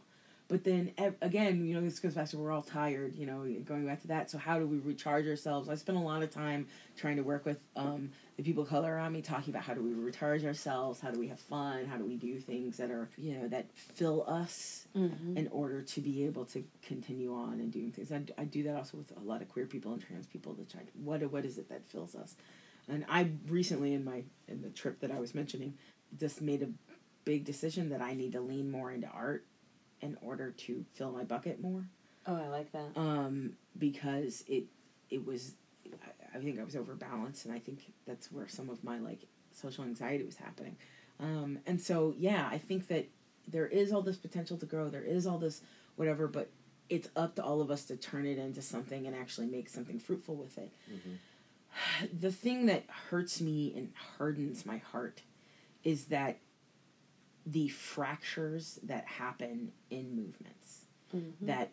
But 0.50 0.64
then 0.64 0.90
again, 1.22 1.64
you 1.64 1.74
know, 1.74 1.80
this 1.80 2.00
goes 2.00 2.14
back 2.14 2.28
to 2.30 2.36
we're 2.36 2.50
all 2.50 2.60
tired. 2.60 3.14
You 3.14 3.24
know, 3.24 3.46
going 3.64 3.86
back 3.86 4.00
to 4.02 4.08
that. 4.08 4.30
So 4.30 4.36
how 4.36 4.58
do 4.58 4.66
we 4.66 4.78
recharge 4.78 5.28
ourselves? 5.28 5.68
I 5.68 5.76
spend 5.76 5.96
a 5.96 6.00
lot 6.00 6.24
of 6.24 6.30
time 6.30 6.66
trying 6.96 7.16
to 7.16 7.22
work 7.22 7.46
with 7.46 7.60
um, 7.76 8.10
the 8.36 8.42
people 8.42 8.64
of 8.64 8.68
color 8.68 8.96
around 8.96 9.12
me, 9.12 9.22
talking 9.22 9.54
about 9.54 9.62
how 9.62 9.74
do 9.74 9.80
we 9.80 9.92
recharge 9.92 10.44
ourselves, 10.44 11.00
how 11.00 11.12
do 11.12 11.20
we 11.20 11.28
have 11.28 11.38
fun, 11.38 11.86
how 11.86 11.96
do 11.96 12.04
we 12.04 12.16
do 12.16 12.40
things 12.40 12.78
that 12.78 12.90
are 12.90 13.08
you 13.16 13.34
know 13.34 13.46
that 13.46 13.66
fill 13.76 14.24
us 14.26 14.88
in 15.36 15.48
order 15.52 15.82
to 15.82 16.00
be 16.00 16.24
able 16.24 16.44
to 16.46 16.64
continue 16.82 17.32
on 17.32 17.60
and 17.60 17.70
doing 17.70 17.92
things. 17.92 18.10
I, 18.10 18.22
I 18.36 18.44
do 18.44 18.64
that 18.64 18.74
also 18.74 18.96
with 18.96 19.16
a 19.16 19.20
lot 19.20 19.42
of 19.42 19.48
queer 19.48 19.66
people 19.66 19.92
and 19.92 20.02
trans 20.04 20.26
people 20.26 20.54
to 20.54 20.64
try 20.64 20.82
to 20.82 20.90
what 21.04 21.22
what 21.30 21.44
is 21.44 21.58
it 21.58 21.68
that 21.68 21.86
fills 21.86 22.16
us. 22.16 22.34
And 22.88 23.04
I 23.08 23.30
recently 23.48 23.94
in 23.94 24.04
my 24.04 24.24
in 24.48 24.62
the 24.62 24.70
trip 24.70 24.98
that 24.98 25.12
I 25.12 25.20
was 25.20 25.32
mentioning, 25.32 25.74
just 26.18 26.42
made 26.42 26.62
a 26.62 26.70
big 27.24 27.44
decision 27.44 27.90
that 27.90 28.02
I 28.02 28.14
need 28.14 28.32
to 28.32 28.40
lean 28.40 28.68
more 28.68 28.90
into 28.90 29.06
art 29.06 29.44
in 30.00 30.16
order 30.22 30.50
to 30.50 30.84
fill 30.92 31.12
my 31.12 31.24
bucket 31.24 31.60
more. 31.60 31.84
Oh, 32.26 32.36
I 32.36 32.48
like 32.48 32.72
that. 32.72 32.90
Um, 32.96 33.52
because 33.78 34.44
it 34.46 34.64
it 35.10 35.26
was 35.26 35.54
I, 35.86 36.38
I 36.38 36.40
think 36.40 36.60
I 36.60 36.64
was 36.64 36.76
overbalanced 36.76 37.44
and 37.44 37.54
I 37.54 37.58
think 37.58 37.92
that's 38.06 38.30
where 38.30 38.48
some 38.48 38.70
of 38.70 38.84
my 38.84 38.98
like 38.98 39.20
social 39.52 39.84
anxiety 39.84 40.24
was 40.24 40.36
happening. 40.36 40.76
Um, 41.18 41.58
and 41.66 41.80
so 41.80 42.14
yeah, 42.16 42.48
I 42.50 42.58
think 42.58 42.88
that 42.88 43.08
there 43.48 43.66
is 43.66 43.92
all 43.92 44.02
this 44.02 44.16
potential 44.16 44.56
to 44.58 44.66
grow, 44.66 44.88
there 44.88 45.02
is 45.02 45.26
all 45.26 45.38
this 45.38 45.60
whatever, 45.96 46.28
but 46.28 46.50
it's 46.88 47.08
up 47.16 47.36
to 47.36 47.42
all 47.42 47.60
of 47.60 47.70
us 47.70 47.84
to 47.84 47.96
turn 47.96 48.26
it 48.26 48.38
into 48.38 48.62
something 48.62 49.06
and 49.06 49.14
actually 49.14 49.46
make 49.46 49.68
something 49.68 49.98
fruitful 49.98 50.34
with 50.36 50.58
it. 50.58 50.70
The 52.18 52.32
thing 52.32 52.66
that 52.66 52.84
hurts 53.10 53.40
me 53.40 53.72
and 53.76 53.92
hardens 54.18 54.66
my 54.66 54.78
heart 54.78 55.22
is 55.84 56.06
that 56.06 56.38
the 57.46 57.68
fractures 57.68 58.78
that 58.82 59.06
happen 59.06 59.72
in 59.90 60.14
movements. 60.14 60.86
Mm-hmm. 61.14 61.46
That 61.46 61.70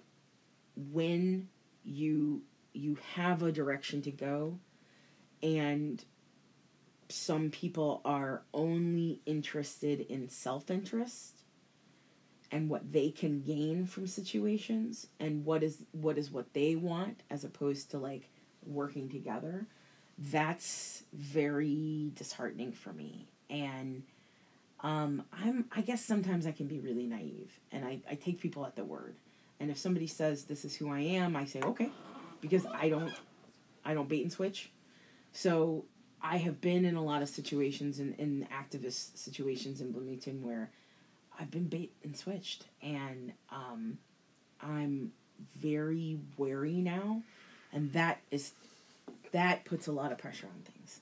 when 0.76 1.50
you 1.84 2.42
you 2.74 2.98
have 3.16 3.42
a 3.42 3.52
direction 3.52 4.02
to 4.04 4.12
go 4.12 4.60
and 5.42 6.04
some 7.10 7.50
people 7.50 8.02
are 8.04 8.44
only 8.54 9.22
interested 9.26 10.02
in 10.02 10.30
self-interest 10.30 11.44
and 12.52 12.70
what 12.70 12.92
they 12.92 13.10
can 13.10 13.42
gain 13.42 13.86
from 13.86 14.06
situations 14.06 15.08
and 15.20 15.46
what 15.46 15.64
is 15.64 15.84
what 15.92 16.18
is 16.18 16.32
what 16.32 16.54
they 16.54 16.76
want 16.76 17.24
as 17.30 17.44
opposed 17.44 17.92
to 17.92 17.98
like 17.98 18.30
working 18.66 19.10
together 19.10 19.68
that's 20.18 21.04
very 21.14 22.12
disheartening 22.16 22.72
for 22.72 22.92
me. 22.92 23.28
And 23.50 24.04
um, 24.82 25.24
I'm 25.34 25.66
I 25.76 25.82
guess 25.82 26.04
sometimes 26.04 26.46
I 26.46 26.52
can 26.52 26.68
be 26.68 26.80
really 26.80 27.06
naive 27.06 27.60
and 27.72 27.86
I, 27.86 28.00
I 28.10 28.16
take 28.16 28.40
people 28.40 28.66
at 28.66 28.76
their 28.76 28.86
word. 28.86 29.16
And 29.60 29.72
if 29.72 29.78
somebody 29.78 30.08
says 30.08 30.44
this 30.44 30.66
is 30.66 30.76
who 30.76 30.92
I 30.92 31.00
am, 31.00 31.36
I 31.36 31.46
say 31.46 31.62
okay, 31.62 31.90
because 32.42 32.66
I 32.66 32.90
don't 32.90 33.14
I 33.84 33.94
don't 33.94 34.10
bait 34.10 34.22
and 34.22 34.32
switch. 34.32 34.72
So 35.32 35.86
I 36.22 36.38
have 36.38 36.62
been 36.62 36.86
in 36.86 36.96
a 36.96 37.04
lot 37.04 37.22
of 37.22 37.30
situations 37.30 38.00
in, 38.00 38.14
in 38.14 38.48
activist 38.54 39.18
situations 39.18 39.82
in 39.82 39.92
Bloomington 39.92 40.44
where 40.44 40.70
I've 41.40 41.52
been 41.52 41.68
bait 41.68 41.94
and 42.04 42.16
switched 42.16 42.66
and 42.82 43.34
um, 43.52 43.98
I'm 44.62 45.12
very 45.60 46.20
wary 46.38 46.82
now 46.82 47.22
and 47.72 47.94
that 47.94 48.20
is 48.32 48.54
that 49.32 49.66
puts 49.66 49.88
a 49.88 49.92
lot 49.92 50.12
of 50.12 50.18
pressure 50.18 50.48
on 50.48 50.62
things. 50.64 51.02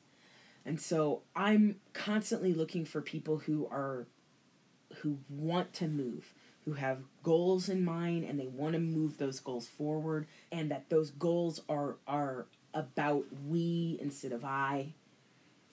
And 0.65 0.81
so 0.81 1.21
I'm 1.35 1.77
constantly 1.93 2.53
looking 2.53 2.85
for 2.85 3.01
people 3.01 3.37
who 3.37 3.67
are 3.67 4.07
who 5.01 5.19
want 5.29 5.73
to 5.73 5.87
move, 5.87 6.33
who 6.63 6.73
have 6.73 7.03
goals 7.21 7.69
in 7.69 7.83
mind 7.83 8.23
and 8.23 8.39
they 8.39 8.47
want 8.47 8.73
to 8.73 8.79
move 8.79 9.17
those 9.17 9.39
goals 9.39 9.67
forward 9.67 10.27
and 10.51 10.71
that 10.71 10.89
those 10.89 11.11
goals 11.11 11.61
are 11.69 11.97
are 12.07 12.47
about 12.73 13.25
we 13.47 13.97
instead 14.01 14.31
of 14.31 14.43
I 14.43 14.93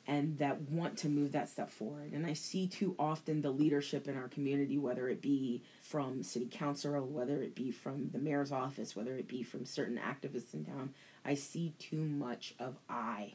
and 0.06 0.38
that 0.38 0.60
want 0.62 0.98
to 0.98 1.08
move 1.08 1.32
that 1.32 1.48
step 1.48 1.70
forward. 1.70 2.12
And 2.12 2.26
I 2.26 2.32
see 2.32 2.66
too 2.66 2.94
often 2.98 3.40
the 3.40 3.50
leadership 3.50 4.08
in 4.08 4.16
our 4.16 4.28
community, 4.28 4.76
whether 4.76 5.08
it 5.08 5.22
be 5.22 5.62
from 5.80 6.22
city 6.22 6.48
council, 6.50 7.06
whether 7.06 7.40
it 7.40 7.54
be 7.54 7.70
from 7.70 8.10
the 8.10 8.18
mayor's 8.18 8.52
office, 8.52 8.96
whether 8.96 9.16
it 9.16 9.28
be 9.28 9.42
from 9.42 9.64
certain 9.64 9.98
activists 9.98 10.54
in 10.54 10.64
town, 10.64 10.92
I 11.24 11.34
see 11.34 11.74
too 11.78 12.04
much 12.04 12.54
of 12.58 12.76
I 12.88 13.34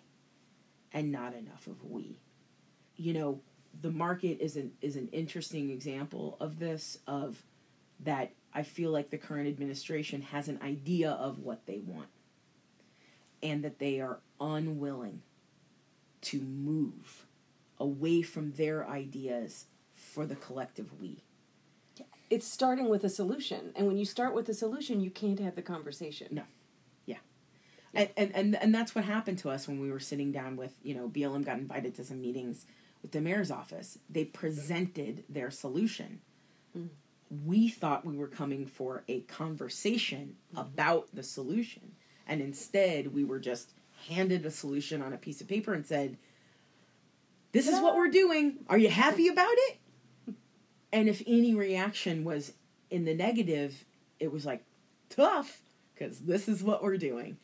and 0.93 1.11
not 1.11 1.33
enough 1.33 1.67
of 1.67 1.83
we. 1.83 2.19
You 2.95 3.13
know, 3.13 3.41
the 3.81 3.91
market 3.91 4.39
is 4.39 4.55
an 4.55 4.71
is 4.81 4.95
an 4.95 5.09
interesting 5.11 5.69
example 5.69 6.37
of 6.39 6.59
this 6.59 6.99
of 7.07 7.43
that 7.99 8.31
I 8.53 8.63
feel 8.63 8.91
like 8.91 9.09
the 9.09 9.17
current 9.17 9.47
administration 9.47 10.21
has 10.21 10.47
an 10.47 10.59
idea 10.63 11.11
of 11.11 11.39
what 11.39 11.65
they 11.65 11.79
want 11.79 12.09
and 13.41 13.63
that 13.63 13.79
they 13.79 13.99
are 13.99 14.19
unwilling 14.39 15.21
to 16.21 16.41
move 16.41 17.25
away 17.79 18.21
from 18.21 18.53
their 18.53 18.87
ideas 18.87 19.65
for 19.93 20.25
the 20.25 20.35
collective 20.35 20.99
we. 20.99 21.23
It's 22.29 22.47
starting 22.47 22.89
with 22.89 23.03
a 23.03 23.09
solution, 23.09 23.71
and 23.75 23.87
when 23.87 23.97
you 23.97 24.05
start 24.05 24.33
with 24.33 24.49
a 24.49 24.53
solution, 24.53 24.99
you 24.99 25.09
can't 25.09 25.39
have 25.39 25.55
the 25.55 25.61
conversation. 25.61 26.27
No. 26.31 26.43
And, 27.93 28.09
and 28.17 28.35
and 28.35 28.55
and 28.55 28.75
that's 28.75 28.93
what 28.93 29.05
happened 29.05 29.39
to 29.39 29.49
us 29.49 29.67
when 29.67 29.79
we 29.79 29.91
were 29.91 29.99
sitting 29.99 30.31
down 30.31 30.55
with 30.55 30.73
you 30.83 30.93
know 30.93 31.07
BLM 31.09 31.45
got 31.45 31.57
invited 31.57 31.95
to 31.95 32.03
some 32.03 32.21
meetings 32.21 32.65
with 33.01 33.11
the 33.11 33.21
mayor's 33.21 33.51
office. 33.51 33.97
They 34.09 34.25
presented 34.25 35.23
their 35.29 35.51
solution. 35.51 36.21
Mm. 36.77 36.89
We 37.45 37.67
thought 37.67 38.05
we 38.05 38.17
were 38.17 38.27
coming 38.27 38.65
for 38.65 39.03
a 39.07 39.21
conversation 39.21 40.35
mm-hmm. 40.49 40.59
about 40.59 41.07
the 41.13 41.23
solution, 41.23 41.93
and 42.27 42.41
instead 42.41 43.13
we 43.13 43.23
were 43.23 43.39
just 43.39 43.73
handed 44.07 44.45
a 44.45 44.51
solution 44.51 45.01
on 45.01 45.13
a 45.13 45.17
piece 45.17 45.41
of 45.41 45.47
paper 45.47 45.73
and 45.73 45.85
said, 45.85 46.17
"This 47.51 47.67
is 47.67 47.79
what 47.79 47.95
we're 47.95 48.09
doing. 48.09 48.57
Are 48.69 48.77
you 48.77 48.89
happy 48.89 49.27
about 49.27 49.55
it?" 49.55 49.79
And 50.91 51.09
if 51.09 51.21
any 51.27 51.53
reaction 51.53 52.23
was 52.23 52.53
in 52.89 53.05
the 53.05 53.13
negative, 53.13 53.85
it 54.19 54.31
was 54.31 54.45
like 54.45 54.63
tough 55.09 55.61
because 55.93 56.19
this 56.19 56.47
is 56.47 56.63
what 56.63 56.83
we're 56.83 56.97
doing 56.97 57.37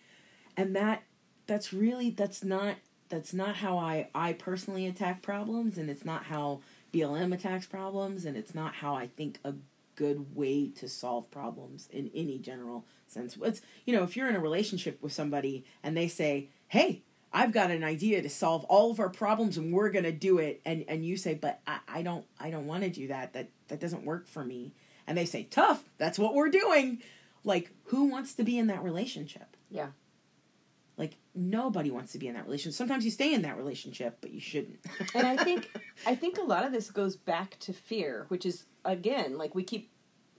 and 0.57 0.75
that 0.75 1.03
that's 1.47 1.73
really 1.73 2.09
that's 2.09 2.43
not 2.43 2.75
that's 3.09 3.33
not 3.33 3.57
how 3.57 3.77
I 3.77 4.09
I 4.15 4.33
personally 4.33 4.87
attack 4.87 5.21
problems 5.21 5.77
and 5.77 5.89
it's 5.89 6.05
not 6.05 6.25
how 6.25 6.61
BLM 6.93 7.33
attacks 7.33 7.65
problems 7.65 8.25
and 8.25 8.37
it's 8.37 8.55
not 8.55 8.75
how 8.75 8.95
I 8.95 9.07
think 9.07 9.39
a 9.43 9.53
good 9.95 10.35
way 10.35 10.69
to 10.69 10.87
solve 10.87 11.29
problems 11.29 11.87
in 11.91 12.09
any 12.15 12.39
general 12.39 12.85
sense. 13.07 13.37
It's 13.41 13.61
you 13.85 13.95
know, 13.95 14.03
if 14.03 14.15
you're 14.15 14.29
in 14.29 14.35
a 14.35 14.39
relationship 14.39 15.01
with 15.01 15.13
somebody 15.13 15.65
and 15.83 15.95
they 15.95 16.07
say, 16.07 16.49
"Hey, 16.67 17.03
I've 17.31 17.51
got 17.51 17.71
an 17.71 17.83
idea 17.83 18.21
to 18.21 18.29
solve 18.29 18.63
all 18.65 18.91
of 18.91 18.99
our 18.99 19.09
problems 19.09 19.57
and 19.57 19.73
we're 19.73 19.89
going 19.89 20.05
to 20.05 20.11
do 20.11 20.39
it." 20.39 20.61
And 20.65 20.85
and 20.87 21.05
you 21.05 21.17
say, 21.17 21.33
"But 21.33 21.59
I, 21.67 21.79
I 21.87 22.01
don't 22.01 22.25
I 22.39 22.49
don't 22.49 22.67
want 22.67 22.83
to 22.83 22.89
do 22.89 23.07
that. 23.07 23.33
That 23.33 23.49
that 23.67 23.79
doesn't 23.79 24.05
work 24.05 24.27
for 24.27 24.43
me." 24.43 24.73
And 25.05 25.17
they 25.17 25.25
say, 25.25 25.43
"Tough. 25.43 25.83
That's 25.97 26.19
what 26.19 26.33
we're 26.33 26.49
doing." 26.49 27.01
Like, 27.45 27.71
who 27.85 28.05
wants 28.05 28.33
to 28.35 28.43
be 28.43 28.57
in 28.57 28.67
that 28.67 28.83
relationship? 28.83 29.57
Yeah. 29.69 29.87
Nobody 31.35 31.89
wants 31.89 32.11
to 32.11 32.19
be 32.19 32.27
in 32.27 32.35
that 32.35 32.45
relationship. 32.45 32.77
Sometimes 32.77 33.05
you 33.05 33.11
stay 33.11 33.33
in 33.33 33.41
that 33.41 33.57
relationship, 33.57 34.17
but 34.21 34.31
you 34.31 34.39
shouldn't. 34.39 34.79
and 35.15 35.25
I 35.25 35.43
think 35.43 35.69
I 36.05 36.15
think 36.15 36.37
a 36.37 36.43
lot 36.43 36.65
of 36.65 36.71
this 36.71 36.91
goes 36.91 37.15
back 37.15 37.57
to 37.61 37.73
fear, 37.73 38.25
which 38.27 38.45
is 38.45 38.65
again 38.85 39.37
like 39.37 39.55
we 39.55 39.63
keep, 39.63 39.89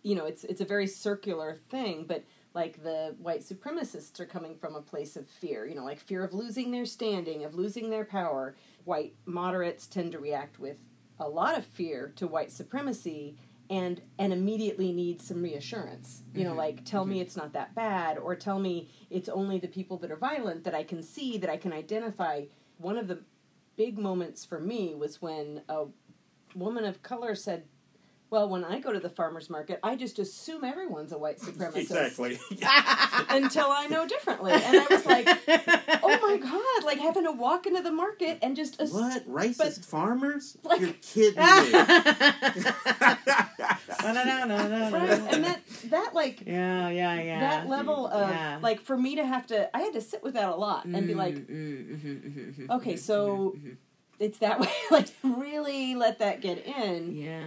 you 0.02 0.14
know, 0.14 0.24
it's 0.24 0.44
it's 0.44 0.60
a 0.60 0.64
very 0.64 0.86
circular 0.86 1.58
thing, 1.68 2.04
but 2.06 2.24
like 2.54 2.82
the 2.84 3.16
white 3.18 3.40
supremacists 3.40 4.20
are 4.20 4.26
coming 4.26 4.54
from 4.56 4.76
a 4.76 4.80
place 4.80 5.16
of 5.16 5.28
fear, 5.28 5.66
you 5.66 5.74
know, 5.74 5.84
like 5.84 5.98
fear 5.98 6.22
of 6.22 6.32
losing 6.32 6.70
their 6.70 6.86
standing, 6.86 7.44
of 7.44 7.54
losing 7.54 7.90
their 7.90 8.04
power. 8.04 8.54
White 8.84 9.14
moderates 9.26 9.86
tend 9.86 10.12
to 10.12 10.18
react 10.18 10.60
with 10.60 10.78
a 11.18 11.28
lot 11.28 11.58
of 11.58 11.64
fear 11.64 12.12
to 12.16 12.26
white 12.26 12.52
supremacy 12.52 13.36
and 13.70 14.00
and 14.18 14.32
immediately 14.32 14.92
need 14.92 15.20
some 15.20 15.42
reassurance. 15.42 16.22
You 16.34 16.44
know, 16.44 16.50
mm-hmm. 16.50 16.58
like 16.58 16.84
tell 16.84 17.04
me 17.04 17.16
mm-hmm. 17.16 17.22
it's 17.22 17.36
not 17.36 17.52
that 17.54 17.74
bad 17.74 18.18
or 18.18 18.34
tell 18.36 18.58
me 18.58 18.90
it's 19.10 19.28
only 19.28 19.58
the 19.58 19.68
people 19.68 19.98
that 19.98 20.10
are 20.10 20.16
violent 20.16 20.64
that 20.64 20.74
I 20.74 20.82
can 20.82 21.02
see 21.02 21.38
that 21.38 21.50
I 21.50 21.56
can 21.56 21.72
identify. 21.72 22.44
One 22.78 22.98
of 22.98 23.08
the 23.08 23.20
big 23.76 23.98
moments 23.98 24.44
for 24.44 24.60
me 24.60 24.94
was 24.94 25.22
when 25.22 25.62
a 25.68 25.86
woman 26.54 26.84
of 26.84 27.02
color 27.02 27.34
said, 27.34 27.64
"Well, 28.34 28.48
when 28.48 28.64
I 28.64 28.80
go 28.80 28.92
to 28.92 28.98
the 29.00 29.08
farmers 29.10 29.48
market, 29.48 29.78
I 29.82 29.94
just 29.96 30.18
assume 30.18 30.64
everyone's 30.64 31.12
a 31.12 31.18
white 31.18 31.38
supremacist 31.38 31.76
Exactly. 31.76 32.38
until 33.30 33.66
I 33.70 33.86
know 33.88 34.06
differently." 34.08 34.52
And 34.52 34.76
I 34.80 34.86
was 34.90 35.06
like, 35.06 35.26
"Oh 36.02 36.18
my 36.28 36.36
god!" 36.36 36.84
Like 36.84 36.98
having 36.98 37.24
to 37.24 37.32
walk 37.32 37.66
into 37.66 37.82
the 37.82 37.92
market 37.92 38.38
and 38.42 38.56
just 38.56 38.80
assume. 38.80 39.00
what 39.02 39.28
racist 39.28 39.58
But- 39.58 39.84
farmers? 39.84 40.56
Like- 40.64 40.80
You're 40.80 40.92
kidding 41.00 41.36
me. 41.36 41.72
Right, 44.04 45.20
and 45.32 45.44
that 45.44 45.60
that 45.90 46.10
like 46.14 46.42
yeah, 46.46 46.88
yeah, 46.90 47.20
yeah. 47.20 47.40
that 47.40 47.68
level 47.68 48.06
of 48.08 48.30
Yeah. 48.30 48.58
like 48.62 48.80
for 48.80 48.96
me 48.96 49.16
to 49.16 49.26
have 49.26 49.46
to, 49.48 49.74
I 49.76 49.80
had 49.80 49.92
to 49.94 50.00
sit 50.00 50.22
with 50.22 50.34
that 50.34 50.48
a 50.48 50.54
lot 50.56 50.84
and 50.84 51.06
be 51.06 51.14
mm, 51.14 51.16
like, 51.16 51.34
Mm, 51.34 52.00
mm, 52.00 52.58
mm 52.68 52.70
okay, 52.76 52.96
so 52.96 53.56
it's 54.18 54.38
that 54.38 54.60
way. 54.60 54.68
Like 54.90 55.08
really 55.22 55.94
let 55.94 56.18
that 56.20 56.40
get 56.40 56.64
in. 56.66 57.16
yeah, 57.16 57.42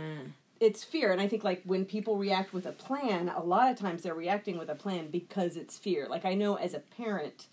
it's 0.60 0.84
fear 0.84 1.12
and 1.12 1.22
i 1.22 1.28
think 1.28 1.44
like 1.44 1.62
when 1.66 1.86
people 1.86 2.18
react 2.18 2.54
with 2.54 2.66
a 2.66 2.72
plan 2.72 3.30
a 3.30 3.44
lot 3.44 3.72
of 3.72 3.78
times 3.78 4.02
they're 4.04 4.14
reacting 4.16 4.58
with 4.58 4.70
a 4.70 4.76
plan 4.76 5.08
because 5.10 5.56
it's 5.56 5.78
fear 5.78 6.08
like 6.10 6.26
i 6.26 6.34
know 6.34 6.56
as 6.56 6.74
a 6.74 6.80
parent 6.80 7.48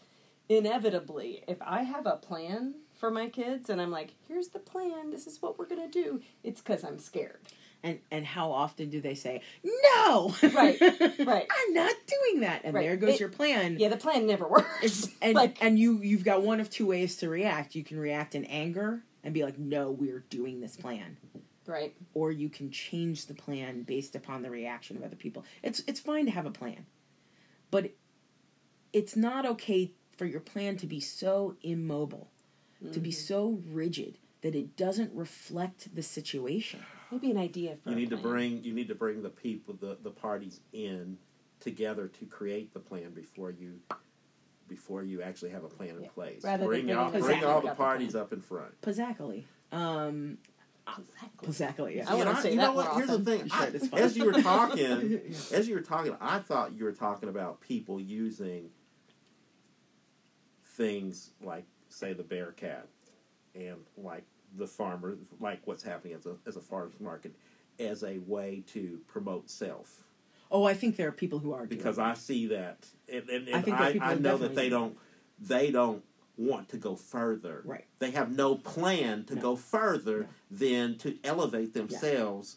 inevitably 0.48 1.42
if 1.48 1.60
i 1.62 1.82
have 1.82 2.06
a 2.06 2.16
plan 2.16 2.74
for 2.98 3.10
my 3.10 3.28
kids 3.28 3.68
and 3.70 3.80
i'm 3.80 3.90
like 3.90 4.14
here's 4.28 4.48
the 4.48 4.58
plan 4.58 5.10
this 5.10 5.26
is 5.26 5.40
what 5.42 5.58
we're 5.58 5.66
going 5.66 5.80
to 5.80 6.02
do 6.02 6.20
it's 6.42 6.60
because 6.60 6.84
i'm 6.84 6.98
scared 6.98 7.38
And 7.82 7.98
and 8.10 8.24
how 8.24 8.50
often 8.52 8.88
do 8.90 9.00
they 9.02 9.14
say 9.14 9.42
no? 9.64 10.34
Right, 10.42 10.80
right. 10.80 11.46
I'm 11.58 11.74
not 11.74 11.94
doing 12.14 12.40
that, 12.40 12.62
and 12.64 12.72
Right. 12.74 12.86
there 12.86 12.96
goes 12.96 13.14
It- 13.16 13.20
your 13.20 13.28
plan. 13.28 13.76
yeah 13.78 13.88
the 13.90 13.98
plan 13.98 14.26
never 14.26 14.46
works 14.56 15.08
and 15.20 15.34
like 15.34 15.58
and 15.62 15.78
you 15.78 15.98
you've 16.00 16.24
got 16.24 16.42
one 16.42 16.60
of 16.60 16.70
two 16.70 16.86
ways 16.86 17.16
to 17.16 17.28
react. 17.28 17.74
You 17.74 17.84
can 17.84 17.98
react 17.98 18.34
in 18.34 18.44
anger 18.46 19.02
and 19.22 19.34
be 19.34 19.42
like, 19.44 19.58
"No, 19.58 19.90
we're 19.90 20.24
doing 20.30 20.60
this 20.62 20.76
plan," 20.78 21.16
right 21.66 21.94
or 22.14 22.30
you 22.32 22.48
can 22.48 22.70
change 22.70 23.26
the 23.26 23.34
plan 23.34 23.82
based 23.82 24.14
upon 24.14 24.42
the 24.42 24.50
reaction 24.50 24.96
of 24.96 25.02
other 25.02 25.16
people. 25.16 25.44
It's 25.62 25.82
it's 25.86 26.00
fine 26.00 26.26
to 26.26 26.30
have 26.32 26.46
a 26.46 26.50
plan, 26.50 26.86
but 27.70 27.90
it's 28.92 29.16
not 29.16 29.44
okay 29.46 29.92
for 30.16 30.26
your 30.26 30.40
plan 30.40 30.76
to 30.78 30.86
be 30.86 31.00
so 31.00 31.56
immobile, 31.62 32.28
to 32.92 33.00
be 33.00 33.10
so 33.10 33.60
rigid 33.70 34.18
that 34.42 34.54
it 34.54 34.76
doesn't 34.76 35.10
reflect 35.14 35.94
the 35.94 36.02
situation. 36.02 36.80
maybe 37.10 37.30
an 37.30 37.38
idea 37.38 37.76
for 37.82 37.90
You 37.90 37.96
a 37.96 37.98
need 37.98 38.10
to 38.10 38.16
bring 38.16 38.62
you 38.62 38.72
need 38.72 38.88
to 38.88 38.94
bring 38.94 39.22
the 39.22 39.30
people 39.30 39.74
the, 39.80 39.96
the 40.02 40.10
parties 40.10 40.60
in 40.72 41.18
together 41.60 42.08
to 42.08 42.26
create 42.26 42.72
the 42.74 42.80
plan 42.80 43.10
before 43.12 43.50
you 43.50 43.80
before 44.68 45.02
you 45.02 45.22
actually 45.22 45.50
have 45.50 45.64
a 45.64 45.68
plan 45.68 45.90
in 45.96 46.02
Yeah. 46.04 46.08
place. 46.10 46.42
Rather 46.44 46.66
bring 46.66 46.86
bringing 46.86 46.96
all 46.96 47.10
the 47.10 47.18
bring 47.20 47.44
all 47.44 47.60
the 47.60 47.68
the 47.70 47.74
parties 47.74 48.12
plan. 48.12 48.22
up 48.22 48.32
in 48.32 48.40
front. 48.40 48.72
Exactly. 48.86 49.46
Um, 49.72 50.38
exactly. 50.86 51.48
Exactly. 51.48 51.96
Yeah. 51.96 52.04
I 52.10 52.14
wanna 52.14 52.30
And 52.30 52.38
say 52.40 52.50
you 52.52 52.56
that 52.58 52.62
know 52.62 52.72
what? 52.74 52.86
more 52.86 52.94
Here's 52.96 53.08
the 53.08 53.18
thing. 53.24 53.48
I- 53.52 53.66
It's 53.66 53.92
as 53.92 54.16
you 54.16 54.24
were 54.26 54.32
talking, 54.42 55.20
as 55.52 55.68
you 55.68 55.74
were 55.74 55.80
talking, 55.80 56.16
I 56.20 56.38
thought 56.38 56.72
you 56.76 56.84
were 56.84 56.92
talking 56.92 57.28
about 57.28 57.60
people 57.60 58.00
using 58.00 58.70
things 60.76 61.30
like, 61.42 61.64
say, 61.88 62.12
the 62.12 62.22
BearCat, 62.22 62.82
and 63.54 63.76
like 63.96 64.24
the 64.56 64.66
farmer, 64.66 65.16
like 65.40 65.60
what's 65.66 65.82
happening 65.82 66.14
as 66.14 66.26
a 66.26 66.36
as 66.46 66.56
a 66.56 66.60
farmers 66.60 66.98
market, 67.00 67.34
as 67.78 68.02
a 68.04 68.18
way 68.18 68.62
to 68.68 69.00
promote 69.08 69.50
self. 69.50 70.02
Oh, 70.50 70.64
I 70.64 70.74
think 70.74 70.96
there 70.96 71.08
are 71.08 71.12
people 71.12 71.38
who 71.38 71.52
are 71.52 71.66
Because 71.66 71.96
that. 71.96 72.04
I 72.06 72.14
see 72.14 72.46
that, 72.48 72.86
and, 73.12 73.28
and, 73.28 73.48
I 73.48 73.52
and 73.52 73.64
think 73.64 73.80
I, 73.80 73.98
I 74.00 74.14
know 74.14 74.36
that 74.38 74.54
they 74.54 74.68
don't 74.68 74.96
they 75.40 75.70
don't 75.70 76.02
want 76.36 76.68
to 76.70 76.76
go 76.76 76.96
further. 76.96 77.62
Right. 77.64 77.84
They 77.98 78.10
have 78.12 78.34
no 78.34 78.56
plan 78.56 79.24
to 79.24 79.34
No. 79.36 79.40
go 79.42 79.56
further 79.56 80.20
No. 80.20 80.26
than 80.50 80.98
to 80.98 81.16
elevate 81.24 81.74
themselves 81.74 82.56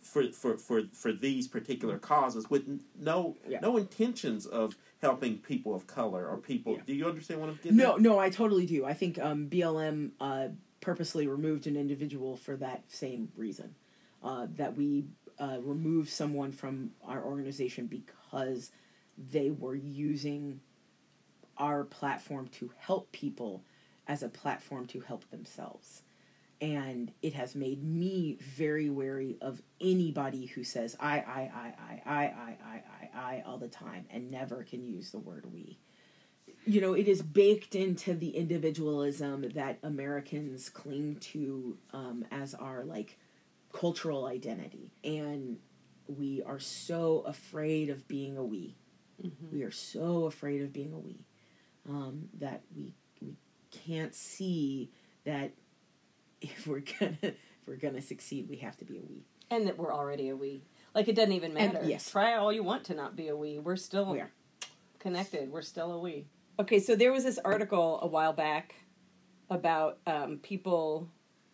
for, 0.00 0.24
for, 0.32 0.56
for, 0.56 0.82
for 0.92 1.12
these 1.12 1.48
particular 1.48 1.98
causes 1.98 2.48
with 2.50 2.80
no 2.98 3.36
Yeah. 3.48 3.60
no 3.60 3.76
intentions 3.76 4.46
of 4.46 4.76
helping 5.02 5.38
people 5.38 5.74
of 5.74 5.86
color 5.86 6.26
or 6.28 6.36
people. 6.38 6.74
Yeah. 6.74 6.82
Do 6.86 6.94
you 6.94 7.06
understand 7.06 7.40
what 7.40 7.50
I'm 7.50 7.56
getting? 7.62 7.76
No, 7.76 7.94
at? 7.96 8.00
no, 8.00 8.18
I 8.18 8.30
totally 8.30 8.66
do. 8.66 8.84
I 8.84 8.94
think 8.94 9.18
um, 9.18 9.48
BLM 9.48 10.10
uh, 10.20 10.48
purposely 10.80 11.26
removed 11.26 11.66
an 11.66 11.76
individual 11.76 12.36
for 12.36 12.56
that 12.56 12.84
same 12.90 13.30
reason. 13.36 13.74
Uh, 14.22 14.46
that 14.56 14.76
we 14.76 15.04
uh, 15.38 15.58
remove 15.60 16.08
someone 16.08 16.50
from 16.50 16.90
our 17.06 17.22
organization 17.22 17.86
because 17.86 18.72
they 19.30 19.50
were 19.50 19.74
using 19.74 20.60
our 21.58 21.84
platform 21.84 22.48
to 22.48 22.72
help 22.78 23.12
people 23.12 23.62
as 24.06 24.22
a 24.22 24.28
platform 24.28 24.86
to 24.86 25.00
help 25.00 25.28
themselves. 25.30 26.02
And 26.60 27.12
it 27.22 27.34
has 27.34 27.54
made 27.54 27.82
me 27.84 28.38
very 28.40 28.88
wary 28.88 29.36
of 29.42 29.60
anybody 29.80 30.46
who 30.46 30.64
says 30.64 30.96
I, 30.98 31.18
I, 31.18 31.50
I, 31.54 31.74
I, 31.78 32.02
I, 32.06 32.16
I, 32.16 32.56
I, 32.64 32.82
I, 33.14 33.34
I 33.36 33.42
all 33.46 33.58
the 33.58 33.68
time 33.68 34.06
and 34.10 34.30
never 34.30 34.62
can 34.62 34.86
use 34.86 35.10
the 35.10 35.18
word 35.18 35.52
we 35.52 35.78
you 36.66 36.80
know, 36.80 36.94
it 36.94 37.06
is 37.06 37.22
baked 37.22 37.74
into 37.76 38.12
the 38.12 38.30
individualism 38.30 39.48
that 39.54 39.78
Americans 39.84 40.68
cling 40.68 41.16
to 41.16 41.78
um, 41.92 42.24
as 42.32 42.54
our 42.54 42.84
like 42.84 43.18
cultural 43.72 44.26
identity, 44.26 44.90
and 45.04 45.58
we 46.08 46.42
are 46.42 46.58
so 46.58 47.22
afraid 47.26 47.88
of 47.88 48.08
being 48.08 48.36
a 48.36 48.42
we. 48.42 48.74
We 49.52 49.62
are 49.62 49.70
so 49.70 50.24
afraid 50.24 50.60
of 50.60 50.72
being 50.72 50.92
a 50.92 50.98
we 50.98 51.20
um, 51.88 52.28
that 52.38 52.62
we 52.76 52.94
we 53.20 53.36
can't 53.70 54.14
see 54.14 54.90
that 55.24 55.52
if 56.40 56.66
we're 56.66 56.80
gonna 57.00 57.16
if 57.22 57.34
we're 57.66 57.76
gonna 57.76 58.02
succeed, 58.02 58.48
we 58.48 58.56
have 58.56 58.76
to 58.78 58.84
be 58.84 58.98
a 58.98 59.02
we. 59.02 59.24
and 59.50 59.66
that 59.66 59.78
we're 59.78 59.92
already 59.94 60.28
a 60.28 60.36
we. 60.36 60.62
Like 60.94 61.08
it 61.08 61.14
doesn't 61.16 61.32
even 61.32 61.56
And- 61.56 61.74
matter. 61.74 61.86
yes. 61.86 62.10
try 62.10 62.34
all 62.34 62.52
you 62.52 62.62
want 62.62 62.84
to 62.84 62.94
not 62.94 63.16
be 63.16 63.28
a 63.28 63.36
we. 63.36 63.58
We're 63.58 63.76
still 63.76 64.06
We 64.06 64.22
connected. 64.98 65.50
We're 65.52 65.62
still 65.62 65.92
a 65.92 65.98
we. 66.00 66.26
Okay 66.58 66.78
so 66.80 66.96
there 66.96 67.12
was 67.12 67.24
this 67.24 67.38
article 67.44 67.98
a 68.02 68.06
while 68.06 68.32
back 68.32 68.74
about 69.50 69.98
um, 70.06 70.38
people 70.38 71.08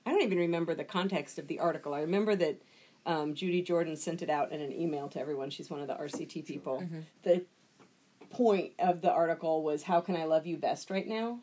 i 0.06 0.10
don't 0.10 0.22
even 0.22 0.38
remember 0.38 0.74
the 0.74 0.84
context 0.84 1.38
of 1.38 1.46
the 1.48 1.58
article. 1.58 1.92
I 1.94 2.00
remember 2.00 2.34
that 2.36 2.62
um, 3.04 3.34
judy 3.34 3.62
jordan 3.62 3.96
sent 3.96 4.22
it 4.22 4.30
out 4.30 4.52
in 4.52 4.60
an 4.60 4.72
email 4.72 5.08
to 5.08 5.20
everyone. 5.20 5.50
She's 5.50 5.68
one 5.70 5.80
of 5.80 5.88
the 5.88 5.94
rct 5.94 6.46
people. 6.46 6.82
The 7.24 7.44
point 8.32 8.72
of 8.78 9.00
the 9.00 9.10
article 9.10 9.62
was 9.62 9.82
how 9.84 10.00
can 10.00 10.16
i 10.16 10.24
love 10.24 10.46
you 10.46 10.56
best 10.56 10.90
right 10.90 11.06
now 11.06 11.38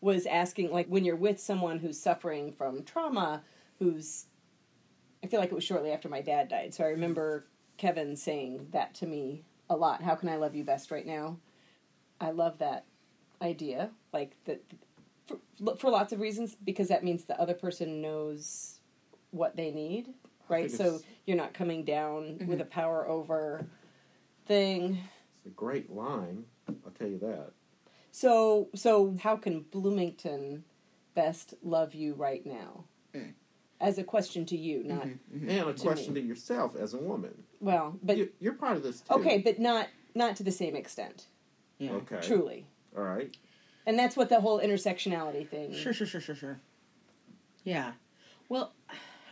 was 0.00 0.24
asking 0.26 0.70
like 0.70 0.86
when 0.86 1.04
you're 1.04 1.16
with 1.16 1.38
someone 1.40 1.78
who's 1.78 1.98
suffering 2.00 2.52
from 2.52 2.82
trauma 2.84 3.42
who's 3.78 4.26
I 5.22 5.26
feel 5.26 5.40
like 5.40 5.52
it 5.52 5.54
was 5.54 5.64
shortly 5.64 5.92
after 5.92 6.08
my 6.08 6.22
dad 6.22 6.48
died. 6.48 6.72
So 6.72 6.84
I 6.84 6.88
remember 6.88 7.44
Kevin 7.76 8.16
saying 8.16 8.68
that 8.72 8.94
to 8.94 9.06
me 9.06 9.44
a 9.68 9.76
lot. 9.76 10.02
How 10.02 10.14
can 10.14 10.28
I 10.28 10.36
love 10.36 10.54
you 10.54 10.64
best 10.64 10.90
right 10.90 11.06
now? 11.06 11.36
I 12.20 12.30
love 12.30 12.58
that 12.58 12.84
idea. 13.42 13.90
Like 14.12 14.32
that 14.46 14.62
for, 15.62 15.76
for 15.76 15.90
lots 15.90 16.12
of 16.12 16.20
reasons 16.20 16.54
because 16.54 16.88
that 16.88 17.04
means 17.04 17.24
the 17.24 17.38
other 17.40 17.54
person 17.54 18.00
knows 18.00 18.80
what 19.30 19.56
they 19.56 19.70
need, 19.70 20.08
right? 20.48 20.70
So 20.70 21.00
you're 21.26 21.36
not 21.36 21.52
coming 21.54 21.84
down 21.84 22.38
with 22.46 22.60
a 22.60 22.64
power 22.64 23.06
over 23.06 23.66
thing. 24.46 24.98
It's 25.40 25.46
a 25.46 25.56
great 25.56 25.90
line. 25.90 26.44
I'll 26.68 26.92
tell 26.98 27.08
you 27.08 27.18
that. 27.20 27.52
So 28.12 28.68
so 28.74 29.16
how 29.22 29.36
can 29.36 29.62
Bloomington 29.70 30.64
best 31.14 31.54
love 31.62 31.94
you 31.94 32.14
right 32.14 32.44
now? 32.44 32.84
Mm. 33.14 33.32
As 33.80 33.96
a 33.96 34.04
question 34.04 34.44
to 34.46 34.56
you, 34.58 34.84
not 34.84 35.06
mm-hmm, 35.06 35.36
mm-hmm. 35.36 35.48
And 35.48 35.70
a 35.70 35.72
question 35.72 36.14
to 36.14 36.20
yourself 36.20 36.76
as 36.76 36.92
a 36.92 36.98
woman. 36.98 37.32
well, 37.60 37.98
but 38.02 38.18
you, 38.18 38.28
you're 38.38 38.52
part 38.52 38.76
of 38.76 38.82
this 38.82 39.00
too. 39.00 39.14
Okay, 39.14 39.38
but 39.38 39.58
not 39.58 39.88
not 40.14 40.36
to 40.36 40.42
the 40.42 40.52
same 40.52 40.76
extent. 40.76 41.26
Yeah. 41.78 41.92
Okay. 41.92 42.18
Truly. 42.20 42.66
All 42.94 43.04
right. 43.04 43.34
And 43.86 43.98
that's 43.98 44.16
what 44.16 44.28
the 44.28 44.40
whole 44.40 44.60
intersectionality 44.60 45.48
thing. 45.48 45.72
Sure, 45.72 45.94
sure, 45.94 46.06
sure, 46.06 46.20
sure, 46.20 46.34
sure. 46.34 46.60
Yeah. 47.64 47.92
Well, 48.50 48.74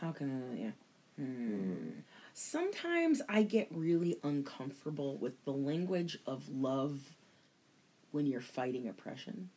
how 0.01 0.13
can 0.13 0.43
I? 0.53 0.61
Yeah. 0.63 0.71
Hmm. 1.19 1.25
hmm. 1.25 1.91
Sometimes 2.49 3.21
I 3.29 3.43
get 3.43 3.67
really 3.73 4.17
uncomfortable 4.23 5.17
with 5.17 5.45
the 5.45 5.53
language 5.53 6.19
of 6.25 6.49
love 6.49 7.17
when 8.13 8.27
you're 8.27 8.41
fighting 8.41 8.87
oppression, 8.87 9.51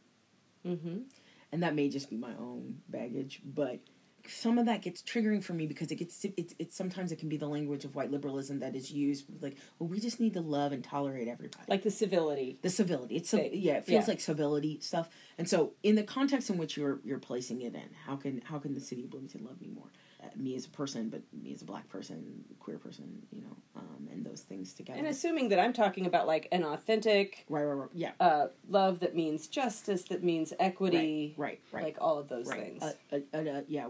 Mhm. 0.65 1.03
and 1.51 1.61
that 1.61 1.75
may 1.75 1.89
just 1.89 2.09
be 2.09 2.17
my 2.17 2.35
own 2.37 2.81
baggage, 2.89 3.43
but 3.45 3.81
some 4.27 4.57
of 4.57 4.65
that 4.65 4.81
gets 4.81 5.03
triggering 5.03 5.43
for 5.43 5.53
me 5.53 5.67
because 5.67 5.91
it 5.91 5.95
gets 5.97 6.25
it's 6.37 6.55
it's 6.57 6.75
sometimes 6.75 7.11
it 7.11 7.17
can 7.17 7.29
be 7.29 7.37
the 7.37 7.47
language 7.47 7.85
of 7.85 7.93
white 7.95 8.09
liberalism 8.11 8.59
that 8.59 8.75
is 8.75 8.91
used 8.91 9.25
like 9.41 9.57
well 9.79 9.87
we 9.89 9.99
just 9.99 10.19
need 10.19 10.33
to 10.33 10.41
love 10.41 10.71
and 10.71 10.83
tolerate 10.83 11.27
everybody 11.27 11.63
Like 11.67 11.81
the 11.81 11.89
civility. 11.89 12.59
the 12.61 12.69
civility 12.69 13.15
it's 13.15 13.31
Thing. 13.31 13.49
yeah 13.53 13.77
it 13.77 13.85
feels 13.85 14.03
Yeah. 14.05 14.11
like 14.11 14.21
civility 14.21 14.79
stuff 14.79 15.09
and 15.39 15.49
so 15.49 15.73
in 15.81 15.95
the 15.95 16.03
context 16.03 16.51
in 16.51 16.59
which 16.59 16.77
you're 16.77 16.99
you're 17.03 17.17
placing 17.19 17.61
it 17.63 17.73
in 17.73 17.89
how 18.05 18.15
can 18.15 18.41
how 18.41 18.59
can 18.59 18.75
the 18.75 18.79
city 18.79 19.03
of 19.05 19.09
bloomington 19.09 19.43
love 19.43 19.59
me 19.59 19.69
more 19.69 19.91
me 20.35 20.55
as 20.55 20.65
a 20.65 20.69
person 20.69 21.09
but 21.09 21.21
me 21.33 21.53
as 21.53 21.61
a 21.61 21.65
black 21.65 21.87
person 21.89 22.43
queer 22.59 22.77
person 22.77 23.21
you 23.31 23.41
know 23.41 23.55
um, 23.75 24.07
and 24.11 24.25
those 24.25 24.41
things 24.41 24.73
together. 24.73 24.99
And 24.99 25.07
assuming 25.07 25.49
that 25.49 25.59
I'm 25.59 25.73
talking 25.73 26.05
about 26.05 26.27
like 26.27 26.47
an 26.51 26.63
authentic 26.63 27.45
right 27.49 27.63
right 27.63 27.73
right. 27.73 27.89
Yeah. 27.93 28.11
uh, 28.19 28.47
love 28.69 28.99
that 28.99 29.15
means 29.15 29.47
justice, 29.47 30.03
that 30.05 30.23
means 30.23 30.53
equity, 30.59 31.33
right 31.37 31.59
right 31.71 31.83
like 31.83 31.97
all 31.99 32.17
of 32.19 32.27
those 32.29 32.47
right. 32.47 32.79
things. 32.79 32.83
uh, 33.11 33.17
uh, 33.33 33.61
yeah 33.67 33.87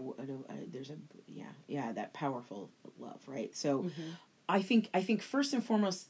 there's 0.72 0.90
a 0.90 0.96
yeah 1.26 1.44
yeah 1.66 1.92
that 1.92 2.12
powerful 2.14 2.70
love 2.98 3.20
right? 3.26 3.54
So 3.56 3.82
Mm-hmm. 3.82 4.10
i 4.48 4.60
think 4.62 4.88
i 4.94 5.02
think 5.02 5.22
first 5.22 5.52
and 5.52 5.64
foremost 5.64 6.08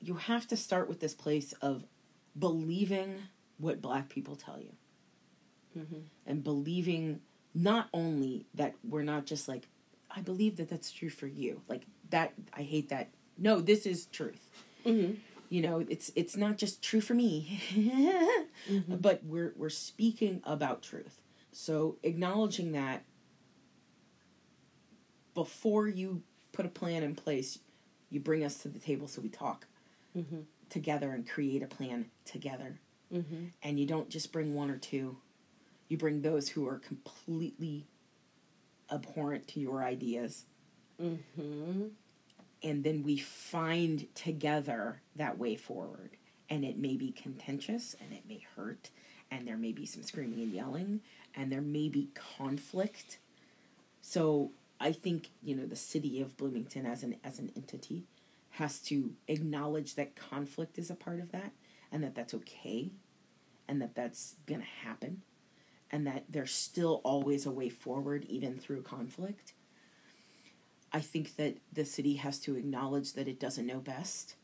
you 0.00 0.14
have 0.14 0.46
to 0.48 0.56
start 0.56 0.88
with 0.88 1.00
this 1.00 1.14
place 1.14 1.52
of 1.62 1.84
believing 2.38 3.14
what 3.58 3.80
black 3.80 4.08
people 4.10 4.36
tell 4.36 4.60
you. 4.60 4.72
Mhm. 5.76 6.02
and 6.26 6.42
believing 6.44 7.20
not 7.58 7.88
only 7.94 8.44
that 8.54 8.74
we're 8.84 9.02
not 9.02 9.24
just 9.24 9.48
like 9.48 9.66
i 10.10 10.20
believe 10.20 10.56
that 10.58 10.68
that's 10.68 10.92
true 10.92 11.08
for 11.10 11.26
you 11.26 11.62
like 11.68 11.82
that 12.10 12.32
i 12.52 12.60
hate 12.62 12.90
that 12.90 13.08
no 13.38 13.60
this 13.60 13.86
is 13.86 14.04
truth 14.06 14.50
Mhm. 14.84 15.16
you 15.48 15.62
know 15.62 15.78
it's 15.88 16.10
it's 16.14 16.36
not 16.36 16.58
just 16.58 16.82
true 16.82 17.00
for 17.00 17.14
me 17.14 17.60
but 18.88 19.24
we're 19.24 19.54
we're 19.56 19.70
speaking 19.70 20.40
about 20.44 20.82
truth 20.82 21.22
so 21.52 21.96
acknowledging 22.02 22.72
that 22.72 23.04
before 25.34 25.86
you 25.88 26.22
put 26.52 26.66
a 26.66 26.68
plan 26.70 27.02
in 27.02 27.14
place. 27.14 27.58
You 28.10 28.20
bring 28.20 28.44
us 28.44 28.56
to 28.58 28.68
the 28.68 28.78
table 28.78 29.08
so 29.08 29.20
we 29.20 29.28
talk 29.28 29.66
Mm-hmm. 30.16 30.40
together 30.70 31.10
and 31.10 31.28
create 31.28 31.62
a 31.62 31.66
plan 31.66 32.06
together. 32.24 32.78
Mm-hmm. 33.12 33.44
And 33.62 33.78
you 33.78 33.84
don't 33.84 34.08
just 34.08 34.32
bring 34.32 34.54
one 34.54 34.70
or 34.70 34.78
two. 34.78 35.18
You 35.88 35.96
bring 35.96 36.22
those 36.22 36.48
who 36.48 36.66
are 36.66 36.78
completely 36.78 37.86
abhorrent 38.90 39.48
to 39.48 39.60
your 39.60 39.82
ideas. 39.82 40.44
Mm-hmm. 41.00 41.88
And 42.62 42.84
then 42.84 43.02
we 43.02 43.18
find 43.18 44.12
together 44.14 45.00
that 45.14 45.38
way 45.38 45.56
forward. 45.56 46.10
And 46.48 46.64
it 46.64 46.78
may 46.78 46.96
be 46.96 47.10
contentious 47.10 47.96
and 48.00 48.12
it 48.12 48.22
may 48.28 48.44
hurt. 48.56 48.90
And 49.30 49.46
there 49.46 49.56
may 49.56 49.72
be 49.72 49.86
some 49.86 50.02
screaming 50.02 50.40
and 50.40 50.52
yelling. 50.52 51.00
And 51.34 51.50
there 51.50 51.60
may 51.60 51.88
be 51.88 52.08
conflict. 52.14 53.18
So 54.00 54.52
I 54.80 54.92
think, 54.92 55.30
you 55.42 55.54
know, 55.54 55.66
the 55.66 55.76
city 55.76 56.20
of 56.20 56.36
Bloomington 56.36 56.86
as 56.86 57.02
an 57.02 57.16
as 57.24 57.38
an 57.38 57.50
entity 57.56 58.04
has 58.50 58.78
to 58.80 59.12
acknowledge 59.28 59.94
that 59.96 60.16
conflict 60.16 60.78
is 60.78 60.90
a 60.90 60.94
part 60.94 61.20
of 61.20 61.30
that 61.32 61.52
and 61.92 62.02
that 62.02 62.14
that's 62.14 62.32
okay 62.32 62.90
and 63.68 63.82
that 63.82 63.94
that's 63.94 64.36
going 64.46 64.60
to 64.60 64.86
happen 64.86 65.22
and 65.90 66.06
that 66.06 66.24
there's 66.28 66.52
still 66.52 67.00
always 67.04 67.46
a 67.46 67.50
way 67.50 67.68
forward 67.68 68.24
even 68.28 68.56
through 68.56 68.82
conflict. 68.82 69.52
I 70.92 71.00
think 71.00 71.36
that 71.36 71.58
the 71.72 71.84
city 71.84 72.14
has 72.16 72.38
to 72.40 72.56
acknowledge 72.56 73.12
that 73.14 73.28
it 73.28 73.40
doesn't 73.40 73.66
know 73.66 73.78
best 73.80 74.36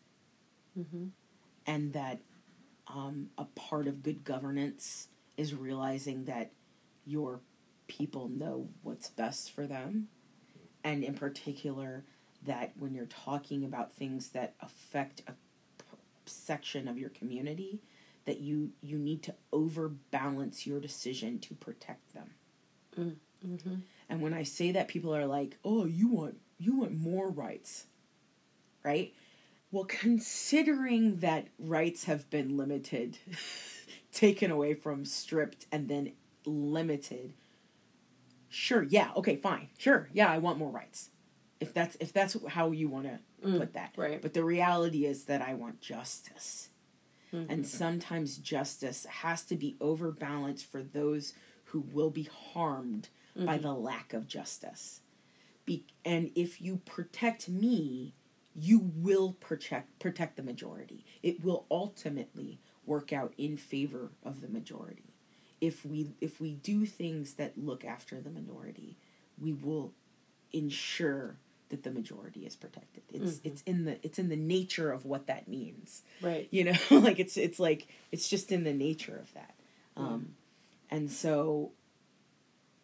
Mm-hmm. 0.79 1.09
and 1.67 1.93
that 1.93 2.21
um, 2.89 3.29
a 3.39 3.45
part 3.45 3.87
of 3.87 4.03
good 4.03 4.25
governance 4.25 5.09
is 5.37 5.55
realizing 5.55 6.25
that 6.25 6.53
your 7.05 7.41
people 7.89 8.29
know 8.29 8.69
what's 8.83 9.09
best 9.11 9.51
for 9.53 9.67
them 9.67 10.09
and 10.85 11.05
in 11.05 11.15
particular 11.15 12.05
that 12.45 12.73
when 12.79 12.95
you're 12.95 13.07
talking 13.07 13.65
about 13.65 13.93
things 13.93 14.31
that 14.31 14.55
affect 14.61 15.23
a 15.29 15.35
section 16.27 16.89
of 16.89 16.99
your 16.99 17.11
community 17.11 17.81
that 18.25 18.41
you 18.41 18.73
you 18.81 18.99
need 18.99 19.23
to 19.25 19.35
overbalance 19.53 20.67
your 20.67 20.81
decision 20.81 21.39
to 21.41 21.55
protect 21.55 22.15
them 22.15 22.31
Mm-hmm. 22.99 23.75
and 24.09 24.21
when 24.21 24.35
I 24.35 24.43
say 24.45 24.71
that, 24.73 24.89
people 24.89 25.15
are 25.17 25.27
like, 25.27 25.59
"Oh, 25.65 25.85
you 25.85 26.09
want 26.09 26.37
you 26.59 26.77
want 26.77 26.93
more 26.97 27.29
rights." 27.29 27.87
Right? 28.85 29.15
Well, 29.71 29.85
considering 29.85 31.17
that 31.21 31.49
rights 31.59 32.05
have 32.05 32.29
been 32.31 32.57
limited, 32.57 33.19
taken 34.13 34.51
away 34.51 34.75
from, 34.75 35.05
stripped 35.05 35.67
and 35.73 35.89
then 35.89 36.13
limited, 36.45 37.33
sure, 38.49 38.83
yeah, 38.83 39.11
okay, 39.17 39.37
fine. 39.37 39.69
Sure. 39.79 40.09
Yeah, 40.13 40.31
I 40.31 40.39
want 40.39 40.59
more 40.59 40.71
rights. 40.71 41.11
If 41.61 41.73
that's 41.73 41.97
if 42.01 42.13
that's 42.13 42.37
how 42.49 42.71
you 42.73 42.89
want 42.89 43.07
to 43.07 43.19
Mm, 43.45 43.59
put 43.59 43.73
that. 43.75 43.93
right. 43.97 44.23
But 44.23 44.35
the 44.35 44.45
reality 44.45 45.05
is 45.05 45.25
that 45.25 45.43
I 45.43 45.55
want 45.55 45.81
justice. 45.81 46.69
Mhm. 47.33 47.47
And 47.49 47.67
sometimes 47.67 48.39
justice 48.39 49.07
has 49.07 49.45
to 49.47 49.57
be 49.57 49.77
overbalanced 49.81 50.67
for 50.67 50.83
those 50.83 51.35
who 51.67 51.81
will 51.81 52.11
be 52.11 52.25
harmed 52.25 53.09
by 53.47 53.57
the 53.59 53.73
lack 53.73 54.13
of 54.13 54.29
justice. 54.29 55.01
Be- 55.65 55.87
and 56.05 56.31
if 56.35 56.61
you 56.61 56.79
protect 56.85 57.49
me, 57.49 58.15
you 58.55 58.79
will 58.79 59.33
protect 59.35 59.99
protect 59.99 60.37
the 60.37 60.43
majority. 60.43 61.05
It 61.23 61.43
will 61.43 61.67
ultimately 61.71 62.61
work 62.85 63.13
out 63.13 63.33
in 63.39 63.57
favor 63.57 64.11
of 64.23 64.41
the 64.41 64.49
majority. 64.49 65.15
If 65.61 65.87
we 65.87 66.15
if 66.21 66.41
we 66.41 66.55
do 66.55 66.85
things 66.87 67.35
that 67.35 67.57
look 67.57 67.85
after 67.85 68.21
the 68.21 68.31
minority, 68.31 68.99
we 69.41 69.53
will 69.53 69.95
ensure 70.53 71.39
that 71.73 71.83
the 71.83 71.91
majority 71.91 72.47
is 72.47 72.55
protected. 72.55 73.03
It's 73.13 73.41
it's 73.43 73.63
in 73.63 73.85
the 73.87 73.99
it's 74.07 74.19
in 74.21 74.29
the 74.29 74.37
nature 74.37 74.93
of 74.93 75.05
what 75.05 75.27
that 75.27 75.49
means. 75.49 76.03
Right. 76.23 76.47
you 76.51 76.63
know 76.65 76.79
like 76.91 77.19
it's 77.19 77.37
it's 77.37 77.59
like 77.59 77.89
it's 78.13 78.29
just 78.29 78.53
in 78.53 78.63
the 78.65 78.73
nature 78.73 79.19
of 79.21 79.33
that. 79.35 79.55
Um 79.97 80.35
and 80.91 81.11
so 81.11 81.73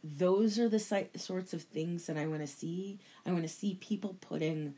those 0.02 0.58
are 0.58 0.68
the 0.68 0.78
si- 0.78 1.08
sorts 1.16 1.52
of 1.52 1.62
things 1.62 2.06
that 2.06 2.16
i 2.16 2.26
want 2.26 2.40
to 2.40 2.46
see. 2.46 2.98
I 3.26 3.30
want 3.32 3.42
to 3.44 3.48
see 3.48 3.74
people 3.74 4.16
putting 4.20 4.74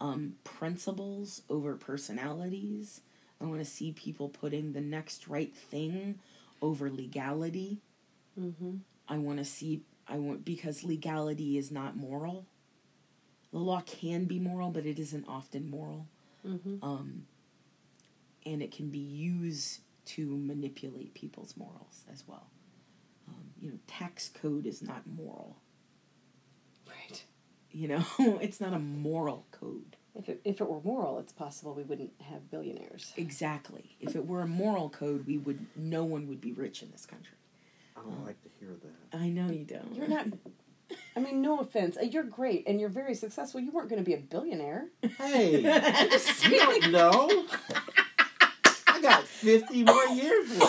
um 0.00 0.34
principles 0.44 1.42
over 1.48 1.74
personalities. 1.76 3.00
I 3.40 3.44
want 3.46 3.58
to 3.60 3.64
see 3.64 3.92
people 3.92 4.28
putting 4.28 4.72
the 4.72 4.80
next 4.80 5.26
right 5.28 5.54
thing 5.56 6.18
over 6.60 6.90
legality. 6.90 7.78
Mm-hmm. 8.40 8.76
i 9.08 9.18
want 9.18 9.38
to 9.40 9.44
see 9.44 9.82
i 10.08 10.16
want 10.16 10.42
because 10.42 10.84
legality 10.84 11.58
is 11.58 11.70
not 11.70 11.96
moral 11.98 12.46
the 13.52 13.58
law 13.58 13.80
can 13.86 14.24
be 14.24 14.38
moral 14.38 14.70
but 14.70 14.86
it 14.86 14.98
isn't 14.98 15.24
often 15.28 15.68
moral 15.70 16.06
Mm-hmm. 16.46 16.84
um, 16.84 17.26
and 18.44 18.62
it 18.62 18.72
can 18.72 18.88
be 18.88 18.98
used 18.98 19.78
to 20.06 20.26
manipulate 20.26 21.14
people's 21.14 21.56
morals 21.56 22.02
as 22.12 22.24
well. 22.26 22.48
Um, 23.28 23.44
you 23.60 23.70
know, 23.70 23.78
tax 23.86 24.28
code 24.28 24.66
is 24.66 24.82
not 24.82 25.02
moral. 25.06 25.58
Right. 26.88 27.22
You 27.70 27.86
know, 27.88 28.04
it's 28.40 28.60
not 28.60 28.72
a 28.72 28.80
moral 28.80 29.46
code. 29.52 29.96
If 30.16 30.28
it, 30.28 30.40
if 30.44 30.60
it 30.60 30.68
were 30.68 30.80
moral, 30.82 31.20
it's 31.20 31.32
possible 31.32 31.74
we 31.74 31.84
wouldn't 31.84 32.10
have 32.28 32.50
billionaires. 32.50 33.12
Exactly. 33.16 33.94
If 34.00 34.16
it 34.16 34.26
were 34.26 34.42
a 34.42 34.48
moral 34.48 34.90
code, 34.90 35.24
we 35.26 35.38
would. 35.38 35.64
No 35.76 36.02
one 36.02 36.26
would 36.26 36.40
be 36.40 36.52
rich 36.52 36.82
in 36.82 36.90
this 36.90 37.06
country. 37.06 37.36
I 37.96 38.00
don't 38.00 38.26
like 38.26 38.42
to 38.42 38.48
hear 38.58 38.70
that. 38.82 39.16
I 39.16 39.28
know 39.28 39.48
you 39.48 39.64
don't. 39.64 39.94
You're 39.94 40.08
not. 40.08 40.26
I 41.16 41.20
mean, 41.20 41.42
no 41.42 41.60
offense. 41.60 41.96
uh, 41.96 42.02
You're 42.02 42.22
great 42.22 42.64
and 42.66 42.80
you're 42.80 42.88
very 42.88 43.14
successful. 43.14 43.60
You 43.60 43.70
weren't 43.70 43.88
going 43.90 44.02
to 44.02 44.06
be 44.08 44.14
a 44.14 44.18
billionaire. 44.18 44.86
Hey, 45.18 45.56
you 46.42 46.58
don't 46.58 46.90
know. 46.90 47.44
I 48.86 49.00
got 49.00 49.24
50 49.24 49.84
more 49.84 50.04
years 50.06 50.58
left. 50.58 50.62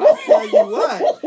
I'll 0.00 0.16
tell 0.16 0.46
you 0.46 0.66
what. 0.66 1.22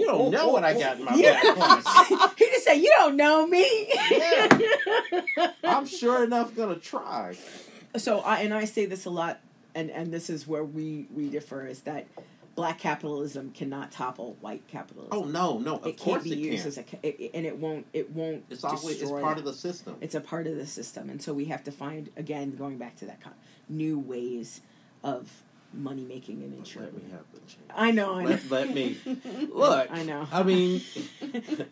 You 0.00 0.06
don't 0.06 0.30
know 0.30 0.48
what 0.48 0.64
I 0.64 0.72
got 0.78 0.98
in 0.98 1.04
my 1.04 1.12
back 1.20 2.34
he 2.38 2.46
just 2.46 2.64
said, 2.64 2.74
"You 2.74 2.92
don't 2.96 3.16
know 3.16 3.46
me." 3.46 3.92
Yeah. 4.10 4.48
I'm 5.64 5.86
sure 6.00 6.24
enough 6.24 6.54
gonna 6.56 6.76
try. 6.76 7.36
so 7.96 8.20
I 8.20 8.40
and 8.40 8.54
I 8.54 8.64
say 8.64 8.86
this 8.86 9.04
a 9.04 9.10
lot, 9.10 9.40
and 9.74 9.90
and 9.90 10.12
this 10.12 10.30
is 10.30 10.46
where 10.46 10.64
we 10.64 11.06
we 11.14 11.28
differ 11.28 11.66
is 11.66 11.80
that 11.82 12.06
black 12.58 12.78
capitalism 12.80 13.52
cannot 13.52 13.92
topple 13.92 14.36
white 14.40 14.66
capitalism. 14.66 15.10
Oh 15.16 15.22
no, 15.22 15.58
no, 15.60 15.76
of 15.76 15.86
it 15.86 15.96
course 15.96 16.22
can't 16.22 16.24
be 16.24 16.32
it 16.32 16.38
used 16.52 16.62
can. 16.64 16.68
as 16.68 16.78
a 16.78 16.84
it, 17.22 17.30
and 17.32 17.46
it 17.46 17.56
won't 17.56 17.86
it 17.92 18.10
won't 18.10 18.42
It's 18.50 18.64
always 18.64 19.00
it's 19.00 19.10
part 19.10 19.36
that. 19.36 19.38
of 19.38 19.44
the 19.44 19.54
system. 19.54 19.94
it's 20.00 20.16
a 20.16 20.20
part 20.20 20.48
of 20.48 20.56
the 20.56 20.66
system 20.66 21.08
and 21.08 21.22
so 21.22 21.32
we 21.32 21.44
have 21.44 21.62
to 21.64 21.70
find 21.70 22.10
again 22.16 22.56
going 22.56 22.76
back 22.76 22.96
to 22.96 23.04
that 23.06 23.20
con- 23.20 23.34
new 23.68 23.96
ways 23.96 24.60
of 25.04 25.30
money 25.72 26.02
making 26.02 26.42
and 26.42 26.52
Let 26.76 26.92
me 26.94 27.02
have 27.12 27.20
the 27.32 27.40
chance. 27.40 27.60
i 27.76 27.90
know 27.92 28.14
i 28.16 28.22
know 28.24 28.30
Let, 28.30 28.50
let 28.50 28.74
me 28.74 28.96
look. 29.52 29.88
I 29.92 30.02
know. 30.02 30.26
I 30.32 30.42
mean, 30.42 30.80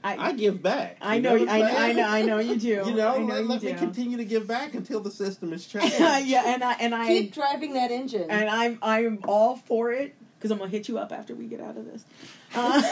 I- 0.05 0.29
I 0.29 0.33
give 0.35 0.63
back. 0.63 0.99
I 1.01 1.17
You 1.17 1.23
know, 1.23 1.35
I, 1.49 1.63
I'm 1.63 1.77
I 1.89 1.93
know, 1.93 2.09
I 2.19 2.23
know 2.23 2.39
you 2.39 2.57
do. 2.57 2.69
You 2.69 2.95
know, 2.95 3.15
I 3.15 3.19
know 3.19 3.25
let, 3.35 3.43
you 3.43 3.49
let 3.49 3.63
me 3.63 3.73
continue 3.75 4.19
to 4.19 4.25
give 4.25 4.47
back 4.47 4.75
until 4.75 5.01
the 5.01 5.11
system 5.11 5.53
is 5.55 5.67
changed. 5.73 5.99
yeah, 5.99 6.43
and 6.55 6.63
I 6.63 6.73
and 6.75 6.95
I 6.95 7.07
Keep 7.09 7.33
driving 7.35 7.73
that 7.75 7.91
engine. 7.91 8.31
and 8.31 8.49
I'm 8.51 8.79
I'm 8.83 9.19
all 9.27 9.57
for 9.57 9.91
it 9.93 10.15
because 10.39 10.51
I'm 10.51 10.59
gonna 10.59 10.71
hit 10.71 10.89
you 10.89 10.99
up 10.99 11.13
after 11.13 11.35
we 11.35 11.47
get 11.47 11.61
out 11.61 11.77
of 11.77 11.85
this. 11.87 12.05
Uh, 12.55 12.83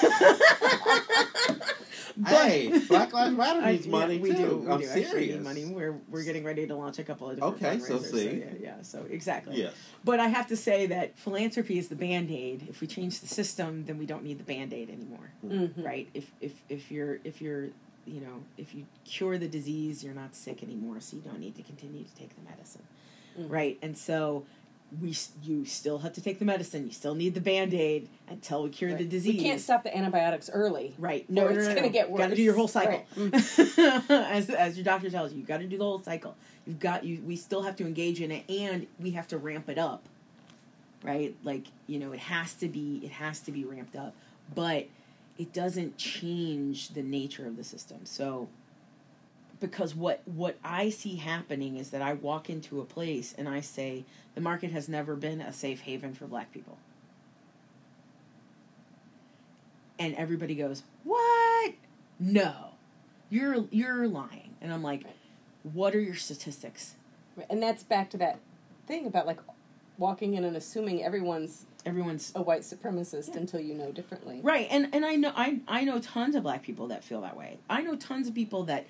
but- 2.17 2.31
Hey, 2.47 2.79
Black 2.89 3.13
Lives 3.13 3.37
Matter 3.37 3.61
I- 3.61 3.73
needs 3.73 3.87
yeah, 3.87 3.91
money 3.93 4.19
we 4.19 4.31
too. 4.31 4.37
Do, 4.37 4.57
we 4.59 4.69
I'm 4.71 4.81
do 4.81 4.87
serious. 4.87 5.35
Need 5.35 5.43
money. 5.43 5.65
We're 5.65 5.97
we're 6.09 6.23
getting 6.23 6.45
ready 6.45 6.65
to 6.67 6.77
launch 6.77 6.99
a 7.01 7.05
couple 7.05 7.29
of 7.31 7.37
different 7.37 7.63
Okay, 7.63 7.79
so 7.81 7.99
see. 7.99 8.39
yeah, 8.39 8.45
yeah, 8.61 8.75
so 8.83 9.05
exactly. 9.11 9.57
Yes. 9.57 9.73
But 10.05 10.21
I 10.21 10.29
have 10.29 10.47
to 10.49 10.57
say 10.57 10.87
that 10.87 11.19
philanthropy 11.19 11.77
is 11.79 11.89
the 11.89 11.97
band 11.97 12.31
aid. 12.31 12.67
If 12.69 12.81
we 12.81 12.87
change 12.87 13.21
the 13.21 13.27
system, 13.27 13.85
then 13.87 13.99
we 13.99 14.07
don't 14.07 14.23
need 14.23 14.39
the 14.39 14.45
band 14.45 14.73
aid 14.73 14.91
anymore, 14.91 15.31
Mhm. 15.45 15.85
right? 15.85 16.09
If 16.15 16.31
if 16.41 16.53
if 16.69 16.93
you're 16.93 17.19
if 17.25 17.43
you're 17.43 17.65
you 18.07 18.21
know 18.21 18.45
if 18.59 18.75
you 18.75 18.87
cure 19.05 19.37
the 19.39 19.49
disease, 19.49 20.05
you're 20.05 20.15
not 20.15 20.37
sick 20.37 20.63
anymore, 20.63 21.01
so 21.01 21.17
you 21.17 21.23
don't 21.23 21.41
need 21.41 21.57
to 21.57 21.63
continue 21.63 22.05
to 22.05 22.15
take 22.15 22.31
the 22.37 22.49
medicine, 22.49 22.83
Mhm. 23.39 23.51
right? 23.51 23.79
And 23.83 23.99
so 23.99 24.45
we 25.01 25.17
you 25.43 25.65
still 25.65 25.99
have 25.99 26.13
to 26.15 26.21
take 26.21 26.39
the 26.39 26.45
medicine. 26.45 26.87
You 26.87 26.93
still 26.93 27.15
need 27.15 27.35
the 27.35 27.41
band 27.41 27.75
aid 27.75 28.09
until 28.29 28.63
we 28.65 28.71
cure 28.71 28.95
the 28.95 29.05
disease. 29.05 29.35
We 29.35 29.41
can't 29.41 29.61
stop 29.61 29.83
the 29.83 29.97
antibiotics 29.97 30.51
early. 30.53 30.95
Right. 30.99 31.29
No, 31.29 31.49
it's 31.49 31.67
gonna 31.69 31.89
get 31.89 32.11
worse. 32.11 32.19
Got 32.19 32.31
to 32.31 32.37
do 32.37 32.43
your 32.43 32.55
whole 32.55 32.69
cycle. 32.69 33.05
Right. 33.17 33.33
Mm. 33.33 34.11
as 34.31 34.51
as 34.51 34.77
your 34.77 34.85
doctor 34.85 35.11
tells 35.11 35.33
you, 35.33 35.41
you 35.41 35.45
got 35.45 35.59
to 35.59 35.67
do 35.67 35.79
the 35.79 35.85
whole 35.85 36.01
cycle. 36.01 36.37
You've 36.67 36.81
got 36.81 37.05
you. 37.05 37.21
We 37.25 37.37
still 37.37 37.63
have 37.63 37.77
to 37.77 37.87
engage 37.87 38.21
in 38.21 38.31
it, 38.31 38.49
and 38.49 38.87
we 39.01 39.13
have 39.13 39.29
to 39.29 39.39
ramp 39.39 39.69
it 39.69 39.79
up. 39.79 40.05
Right. 41.03 41.35
Like 41.43 41.67
you 41.87 41.99
know, 41.99 42.13
it 42.13 42.21
has 42.21 42.55
to 42.55 42.69
be. 42.69 43.01
It 43.03 43.13
has 43.13 43.41
to 43.41 43.53
be 43.53 43.65
ramped 43.65 43.97
up, 43.97 44.15
but 44.55 44.87
it 45.39 45.53
doesn't 45.53 45.97
change 45.97 46.91
the 46.91 47.03
nature 47.03 47.47
of 47.47 47.57
the 47.57 47.65
system. 47.65 48.01
So. 48.05 48.49
Because 49.61 49.95
what 49.95 50.21
what 50.27 50.59
I 50.65 50.91
see 50.91 51.17
happening 51.17 51.77
is 51.77 51.91
that 51.91 52.03
I 52.03 52.13
walk 52.15 52.51
into 52.51 52.81
a 52.81 52.85
place 52.85 53.35
and 53.37 53.49
I 53.49 53.61
say 53.61 54.05
the 54.35 54.41
market 54.41 54.73
has 54.73 54.89
never 54.89 55.15
been 55.17 55.41
a 55.41 55.53
safe 55.53 55.83
haven 55.83 56.13
for 56.15 56.27
Black 56.27 56.53
people. 56.53 56.79
and 59.99 60.15
everybody 60.17 60.55
goes, 60.55 60.83
"What? 61.05 61.75
No." 62.19 62.71
you're 63.31 63.65
you're 63.71 64.07
lying 64.07 64.55
and 64.61 64.71
i'm 64.73 64.83
like 64.83 65.03
Right. 65.05 65.15
what 65.73 65.95
are 65.95 66.01
your 66.01 66.15
statistics 66.15 66.95
Right, 67.35 67.47
And 67.49 67.61
that's 67.61 67.83
back 67.83 68.11
to 68.11 68.19
that 68.19 68.39
thing 68.87 69.07
about 69.07 69.27
like 69.27 69.41
walking 69.97 70.35
in 70.35 70.45
and 70.45 70.57
assuming 70.57 71.03
everyone's 71.03 71.65
everyone's 71.87 72.33
a 72.37 72.43
white 72.43 72.61
supremacist 72.61 73.31
Yeah. 73.31 73.39
until 73.41 73.61
you 73.61 73.75
know 73.75 73.91
differently. 73.93 74.41
right 74.43 74.69
and 74.71 74.89
and 74.95 75.07
i 75.07 75.17
know 75.17 75.33
i 75.35 75.61
i 75.67 75.85
know 75.85 75.99
tons 76.01 76.35
of 76.37 76.43
black 76.43 76.63
people 76.63 76.87
that 76.89 77.03
feel 77.03 77.23
that 77.23 77.35
way 77.37 77.59
i 77.69 77.81
know 77.81 77.97
tons 77.97 78.29
of 78.29 78.35
people 78.35 78.65
that 78.65 78.87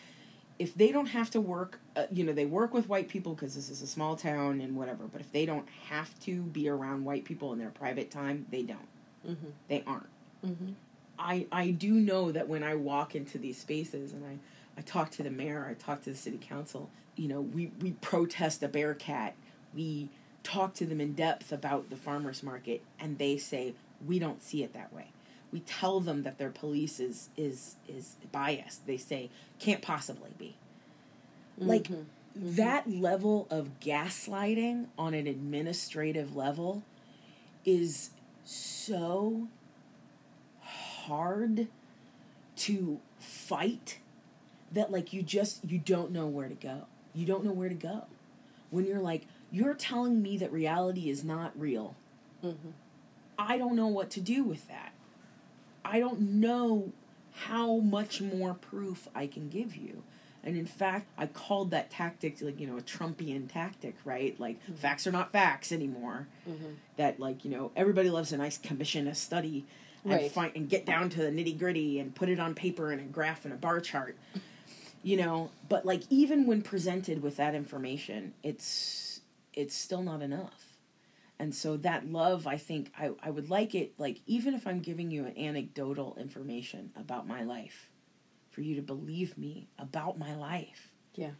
if 0.58 0.74
they 0.74 0.92
don't 0.92 1.06
have 1.06 1.30
to 1.30 1.40
work 1.40 1.80
uh, 1.96 2.04
you 2.12 2.24
know 2.24 2.32
they 2.32 2.46
work 2.46 2.72
with 2.72 2.88
white 2.88 3.08
people 3.08 3.34
because 3.34 3.54
this 3.54 3.68
is 3.68 3.82
a 3.82 3.86
small 3.86 4.14
town 4.16 4.60
and 4.60 4.76
whatever 4.76 5.04
but 5.10 5.20
if 5.20 5.30
they 5.32 5.44
don't 5.46 5.68
have 5.88 6.18
to 6.20 6.42
be 6.42 6.68
around 6.68 7.04
white 7.04 7.24
people 7.24 7.52
in 7.52 7.58
their 7.58 7.70
private 7.70 8.10
time 8.10 8.46
they 8.50 8.62
don't 8.62 8.88
Mm-hmm. 9.26 9.46
they 9.68 9.82
aren't 9.86 10.06
Mm-hmm. 10.46 10.72
I 11.18 11.46
I 11.50 11.70
do 11.70 11.94
know 11.94 12.30
that 12.32 12.48
when 12.48 12.62
I 12.62 12.74
walk 12.74 13.14
into 13.14 13.38
these 13.38 13.56
spaces 13.58 14.12
and 14.12 14.24
I 14.26 14.38
I 14.78 14.82
talk 14.82 15.10
to 15.12 15.22
the 15.22 15.30
mayor, 15.30 15.66
I 15.70 15.74
talk 15.74 16.02
to 16.02 16.10
the 16.10 16.16
city 16.16 16.38
council, 16.40 16.90
you 17.16 17.28
know, 17.28 17.40
we 17.40 17.70
we 17.80 17.92
protest 17.92 18.62
a 18.62 18.68
BearCat. 18.68 19.32
We 19.74 20.10
talk 20.42 20.74
to 20.74 20.84
them 20.86 21.00
in 21.00 21.14
depth 21.14 21.50
about 21.52 21.88
the 21.88 21.96
farmers 21.96 22.42
market 22.42 22.82
and 23.00 23.16
they 23.18 23.38
say 23.38 23.74
we 24.06 24.18
don't 24.18 24.42
see 24.42 24.62
it 24.62 24.74
that 24.74 24.92
way. 24.92 25.06
We 25.54 25.60
tell 25.60 26.00
them 26.00 26.24
that 26.24 26.36
their 26.36 26.50
police 26.50 26.98
is 26.98 27.28
is 27.36 27.76
is 27.86 28.16
biased. 28.32 28.88
They 28.88 28.96
say 28.96 29.30
can't 29.60 29.80
possibly 29.80 30.32
be. 30.36 30.56
Like 31.56 31.86
that 32.34 32.90
level 32.90 33.46
of 33.50 33.78
gaslighting 33.78 34.86
on 34.98 35.14
an 35.14 35.28
administrative 35.28 36.34
level 36.34 36.82
is 37.64 38.10
so 38.44 39.46
hard 40.60 41.68
to 42.56 42.98
fight 43.20 44.00
that 44.72 44.90
like 44.90 45.12
you 45.12 45.22
just 45.22 45.64
you 45.64 45.78
don't 45.78 46.10
know 46.10 46.26
where 46.26 46.48
to 46.48 46.56
go. 46.56 46.86
You 47.14 47.26
don't 47.26 47.44
know 47.44 47.52
where 47.52 47.68
to 47.68 47.76
go. 47.76 48.06
When 48.70 48.86
you're 48.86 48.98
like 48.98 49.28
you're 49.52 49.74
telling 49.74 50.20
me 50.20 50.36
that 50.38 50.50
reality 50.50 51.08
is 51.08 51.22
not 51.22 51.52
real. 51.56 51.94
Mm-hmm. 52.44 52.70
I 53.38 53.56
don't 53.56 53.76
know 53.76 53.86
what 53.86 54.10
to 54.10 54.20
do 54.20 54.42
with 54.42 54.66
that. 54.66 54.93
I 55.84 56.00
don't 56.00 56.20
know 56.20 56.92
how 57.32 57.78
much 57.78 58.20
more 58.20 58.54
proof 58.54 59.08
I 59.14 59.26
can 59.26 59.48
give 59.48 59.76
you. 59.76 60.02
And 60.42 60.56
in 60.58 60.66
fact, 60.66 61.06
I 61.16 61.26
called 61.26 61.70
that 61.70 61.90
tactic 61.90 62.40
like, 62.42 62.60
you 62.60 62.66
know, 62.66 62.76
a 62.76 62.82
Trumpian 62.82 63.50
tactic, 63.50 63.96
right? 64.04 64.38
Like 64.38 64.58
facts 64.76 65.06
are 65.06 65.12
not 65.12 65.32
facts 65.32 65.72
anymore. 65.72 66.28
Mm-hmm. 66.48 66.72
That 66.96 67.18
like, 67.18 67.44
you 67.44 67.50
know, 67.50 67.70
everybody 67.74 68.10
loves 68.10 68.30
a 68.32 68.36
nice 68.36 68.58
commission, 68.58 69.08
a 69.08 69.14
study, 69.14 69.64
and 70.04 70.12
Right. 70.12 70.30
find 70.30 70.52
and 70.54 70.68
get 70.68 70.84
down 70.84 71.08
to 71.10 71.18
the 71.22 71.30
nitty 71.30 71.58
gritty 71.58 71.98
and 71.98 72.14
put 72.14 72.28
it 72.28 72.38
on 72.38 72.54
paper 72.54 72.92
in 72.92 73.00
a 73.00 73.04
graph 73.04 73.46
and 73.46 73.54
a 73.54 73.56
bar 73.56 73.80
chart. 73.80 74.18
You 75.02 75.16
know, 75.16 75.50
but 75.68 75.86
like 75.86 76.02
even 76.10 76.46
when 76.46 76.60
presented 76.60 77.22
with 77.22 77.36
that 77.38 77.54
information, 77.54 78.34
it's 78.42 79.20
it's 79.54 79.74
still 79.74 80.02
not 80.02 80.20
enough. 80.20 80.73
And 81.38 81.54
so 81.54 81.76
that 81.78 82.10
love, 82.10 82.46
I 82.46 82.56
think 82.56 82.92
I, 82.98 83.10
I 83.22 83.30
would 83.30 83.50
like 83.50 83.74
it 83.74 83.98
like 83.98 84.20
even 84.26 84.54
if 84.54 84.66
I'm 84.66 84.80
giving 84.80 85.10
you 85.10 85.26
an 85.26 85.36
anecdotal 85.36 86.16
information 86.18 86.92
about 86.96 87.26
my 87.26 87.42
life, 87.42 87.90
for 88.54 88.60
you 88.60 88.76
to 88.76 88.82
believe 88.82 89.36
me 89.36 89.68
about 89.78 90.16
my 90.18 90.34
life. 90.34 90.92
Yeah. 91.14 91.32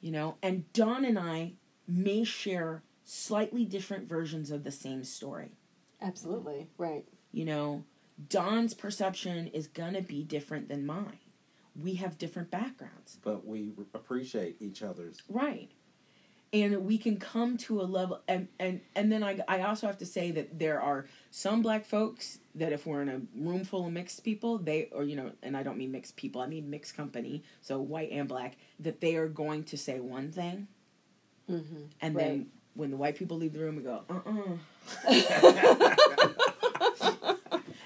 You 0.00 0.12
know, 0.12 0.36
and 0.42 0.72
Don 0.72 1.04
and 1.04 1.18
I 1.18 1.54
may 1.88 2.22
share 2.22 2.82
slightly 3.02 3.64
different 3.64 4.08
versions 4.08 4.50
of 4.50 4.62
the 4.62 4.70
same 4.70 5.02
story. 5.02 5.56
Absolutely. 6.00 6.68
Right. 6.78 7.04
You 7.32 7.44
know, 7.44 7.84
Don's 8.28 8.72
perception 8.72 9.48
is 9.48 9.66
gonna 9.66 10.00
be 10.00 10.22
different 10.22 10.68
than 10.68 10.86
mine. 10.86 11.18
We 11.74 11.94
have 11.94 12.18
different 12.18 12.52
backgrounds. 12.52 13.18
But 13.22 13.44
we 13.44 13.72
appreciate 13.92 14.56
each 14.60 14.82
other's. 14.82 15.22
Right. 15.28 15.72
And 16.54 16.86
we 16.86 16.98
can 16.98 17.16
come 17.18 17.56
to 17.58 17.80
a 17.80 17.82
level 17.82 18.20
and, 18.28 18.46
and, 18.60 18.80
and 18.94 19.10
then 19.10 19.24
I, 19.24 19.40
I 19.48 19.62
also 19.62 19.88
have 19.88 19.98
to 19.98 20.06
say 20.06 20.30
that 20.30 20.56
there 20.58 20.80
are 20.80 21.06
some 21.30 21.62
black 21.62 21.84
folks 21.84 22.38
that 22.54 22.72
if 22.72 22.86
we're 22.86 23.02
in 23.02 23.08
a 23.08 23.20
room 23.36 23.64
full 23.64 23.86
of 23.86 23.92
mixed 23.92 24.22
people, 24.22 24.58
they 24.58 24.88
or 24.92 25.02
you 25.02 25.16
know, 25.16 25.32
and 25.42 25.56
I 25.56 25.64
don't 25.64 25.76
mean 25.76 25.90
mixed 25.90 26.14
people, 26.16 26.40
I 26.40 26.46
mean 26.46 26.70
mixed 26.70 26.96
company, 26.96 27.42
so 27.60 27.80
white 27.80 28.10
and 28.12 28.28
black, 28.28 28.56
that 28.78 29.00
they 29.00 29.16
are 29.16 29.26
going 29.28 29.64
to 29.64 29.76
say 29.76 29.98
one 30.00 30.30
thing 30.30 30.68
Mm-hmm. 31.50 31.76
and 32.00 32.14
Right. 32.14 32.24
then 32.24 32.46
when 32.74 32.90
the 32.90 32.96
white 32.96 33.16
people 33.16 33.36
leave 33.36 33.52
the 33.52 33.58
room 33.58 33.76
we 33.76 33.82
go, 33.82 34.02
uh 34.08 34.20
uh 35.06 35.06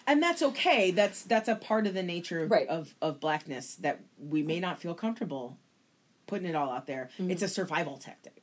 And 0.07 0.23
that's 0.23 0.43
okay. 0.43 0.91
That's 0.91 1.23
that's 1.23 1.49
a 1.49 1.55
part 1.55 1.87
of 1.87 1.95
the 1.95 2.03
nature 2.03 2.45
of, 2.45 2.51
Right. 2.51 2.67
of, 2.69 2.95
of 3.03 3.21
blackness 3.21 3.75
that 3.77 4.01
we 4.19 4.43
may 4.43 4.59
not 4.61 4.81
feel 4.81 4.95
comfortable 4.95 5.59
putting 6.27 6.49
it 6.49 6.55
all 6.55 6.71
out 6.71 6.87
there. 6.87 7.11
It's 7.19 7.43
a 7.43 7.49
survival 7.49 7.99
tactic. 7.99 8.38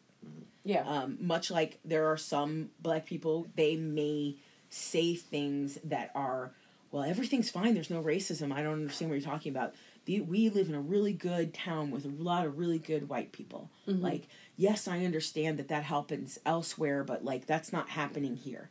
Yeah. 0.66 0.84
Um, 0.86 1.18
much 1.22 1.50
like 1.50 1.80
there 1.86 2.08
are 2.08 2.18
some 2.18 2.72
black 2.82 3.06
people, 3.06 3.48
they 3.56 3.78
may 3.78 4.36
say 4.70 5.16
things 5.16 5.78
that 5.86 6.12
are, 6.16 6.52
well, 6.92 7.04
everything's 7.04 7.50
fine. 7.52 7.74
There's 7.76 7.90
no 7.92 8.04
racism. 8.04 8.52
I 8.52 8.64
don't 8.64 8.74
understand 8.74 9.12
what 9.12 9.20
you're 9.22 9.32
talking 9.32 9.52
about. 9.52 9.74
The, 10.06 10.22
we 10.22 10.50
live 10.50 10.68
in 10.68 10.76
a 10.76 10.82
really 10.82 11.14
good 11.14 11.54
town 11.54 11.92
with 11.92 12.04
a 12.06 12.10
lot 12.10 12.46
of 12.46 12.58
really 12.58 12.80
good 12.80 13.08
white 13.10 13.32
people. 13.32 13.70
Like, 14.02 14.28
yes, 14.58 14.88
I 14.88 15.06
understand 15.06 15.60
that 15.60 15.68
that 15.70 15.84
happens 15.84 16.40
elsewhere, 16.46 17.04
but 17.04 17.24
like 17.24 17.46
that's 17.46 17.72
not 17.72 17.90
happening 17.90 18.36
here. 18.36 18.70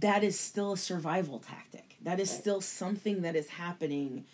That 0.00 0.24
is 0.24 0.38
still 0.38 0.72
a 0.72 0.76
survival 0.76 1.38
tactic. 1.38 1.96
That 2.02 2.18
is 2.20 2.30
still 2.30 2.60
something 2.60 3.22
that 3.22 3.36
is 3.36 3.48
happening 3.48 4.24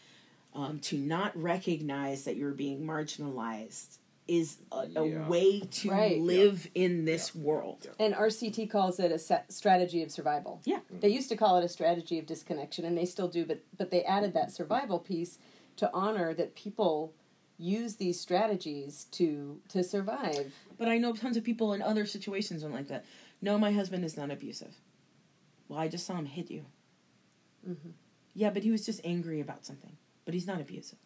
um, 0.54 0.78
to 0.80 0.96
not 0.96 1.36
recognize 1.40 2.24
that 2.24 2.36
you're 2.36 2.52
being 2.52 2.84
marginalized 2.86 3.98
is 4.30 4.58
a, 4.70 4.86
a 4.96 5.06
Yeah. 5.08 5.28
way 5.28 5.60
to 5.60 5.90
Right. 5.90 6.20
live 6.20 6.68
in 6.74 7.04
this 7.04 7.34
world. 7.34 7.88
And 7.98 8.14
RCT 8.14 8.70
calls 8.70 9.00
it 9.00 9.10
a 9.10 9.18
sa- 9.18 9.42
strategy 9.48 10.02
of 10.04 10.10
survival. 10.12 10.60
Yeah. 10.64 10.80
They 10.90 11.08
used 11.08 11.28
to 11.30 11.36
call 11.36 11.56
it 11.58 11.64
a 11.64 11.68
strategy 11.68 12.18
of 12.18 12.26
disconnection, 12.26 12.84
and 12.84 12.96
they 12.96 13.04
still 13.06 13.28
do, 13.28 13.44
but 13.44 13.60
but 13.76 13.90
they 13.90 14.04
added 14.04 14.32
that 14.34 14.52
survival 14.52 14.98
piece 15.00 15.38
to 15.76 15.90
honor 15.92 16.32
that 16.34 16.54
people 16.54 17.12
use 17.58 17.96
these 17.96 18.20
strategies 18.20 19.04
to 19.18 19.60
to 19.68 19.82
survive. 19.82 20.52
But 20.78 20.88
I 20.88 20.96
know 20.98 21.12
tons 21.12 21.36
of 21.36 21.42
people 21.44 21.72
in 21.72 21.82
other 21.82 22.06
situations 22.06 22.62
are 22.64 22.70
like 22.70 22.88
that. 22.88 23.04
No, 23.42 23.58
my 23.58 23.72
husband 23.72 24.04
is 24.04 24.16
not 24.16 24.30
abusive. 24.30 24.74
Well, 25.68 25.78
I 25.80 25.88
just 25.88 26.06
saw 26.06 26.16
him 26.16 26.26
hit 26.26 26.50
you. 26.50 26.64
Mhm. 27.68 27.92
Yeah, 28.34 28.50
but 28.50 28.62
he 28.62 28.70
was 28.70 28.86
just 28.86 29.00
angry 29.04 29.40
about 29.40 29.64
something. 29.66 29.96
But 30.24 30.34
he's 30.34 30.46
not 30.46 30.60
abusive. 30.60 30.98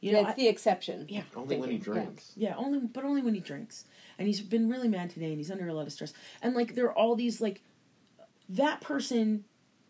You 0.00 0.12
yeah, 0.12 0.16
know, 0.22 0.28
it's 0.28 0.30
I- 0.38 0.42
the 0.42 0.48
exception. 0.48 1.06
yeah, 1.08 1.22
Only 1.36 1.56
when 1.58 1.70
he 1.70 1.76
Thinking, 1.78 1.94
yeah. 1.94 2.00
drinks. 2.04 2.32
Yeah, 2.36 2.54
only 2.56 2.78
but 2.80 3.04
only 3.04 3.22
when 3.22 3.34
he 3.34 3.40
drinks. 3.40 3.84
And 4.18 4.26
he's 4.26 4.40
been 4.40 4.68
really 4.68 4.88
mad 4.88 5.10
today 5.10 5.26
and 5.28 5.36
he's 5.38 5.50
under 5.50 5.68
a 5.68 5.74
lot 5.74 5.86
of 5.86 5.92
stress. 5.92 6.12
And 6.42 6.54
like 6.54 6.74
there 6.74 6.86
are 6.86 6.92
all 6.96 7.14
these 7.16 7.40
like 7.40 7.60
that 8.48 8.80
person 8.80 9.44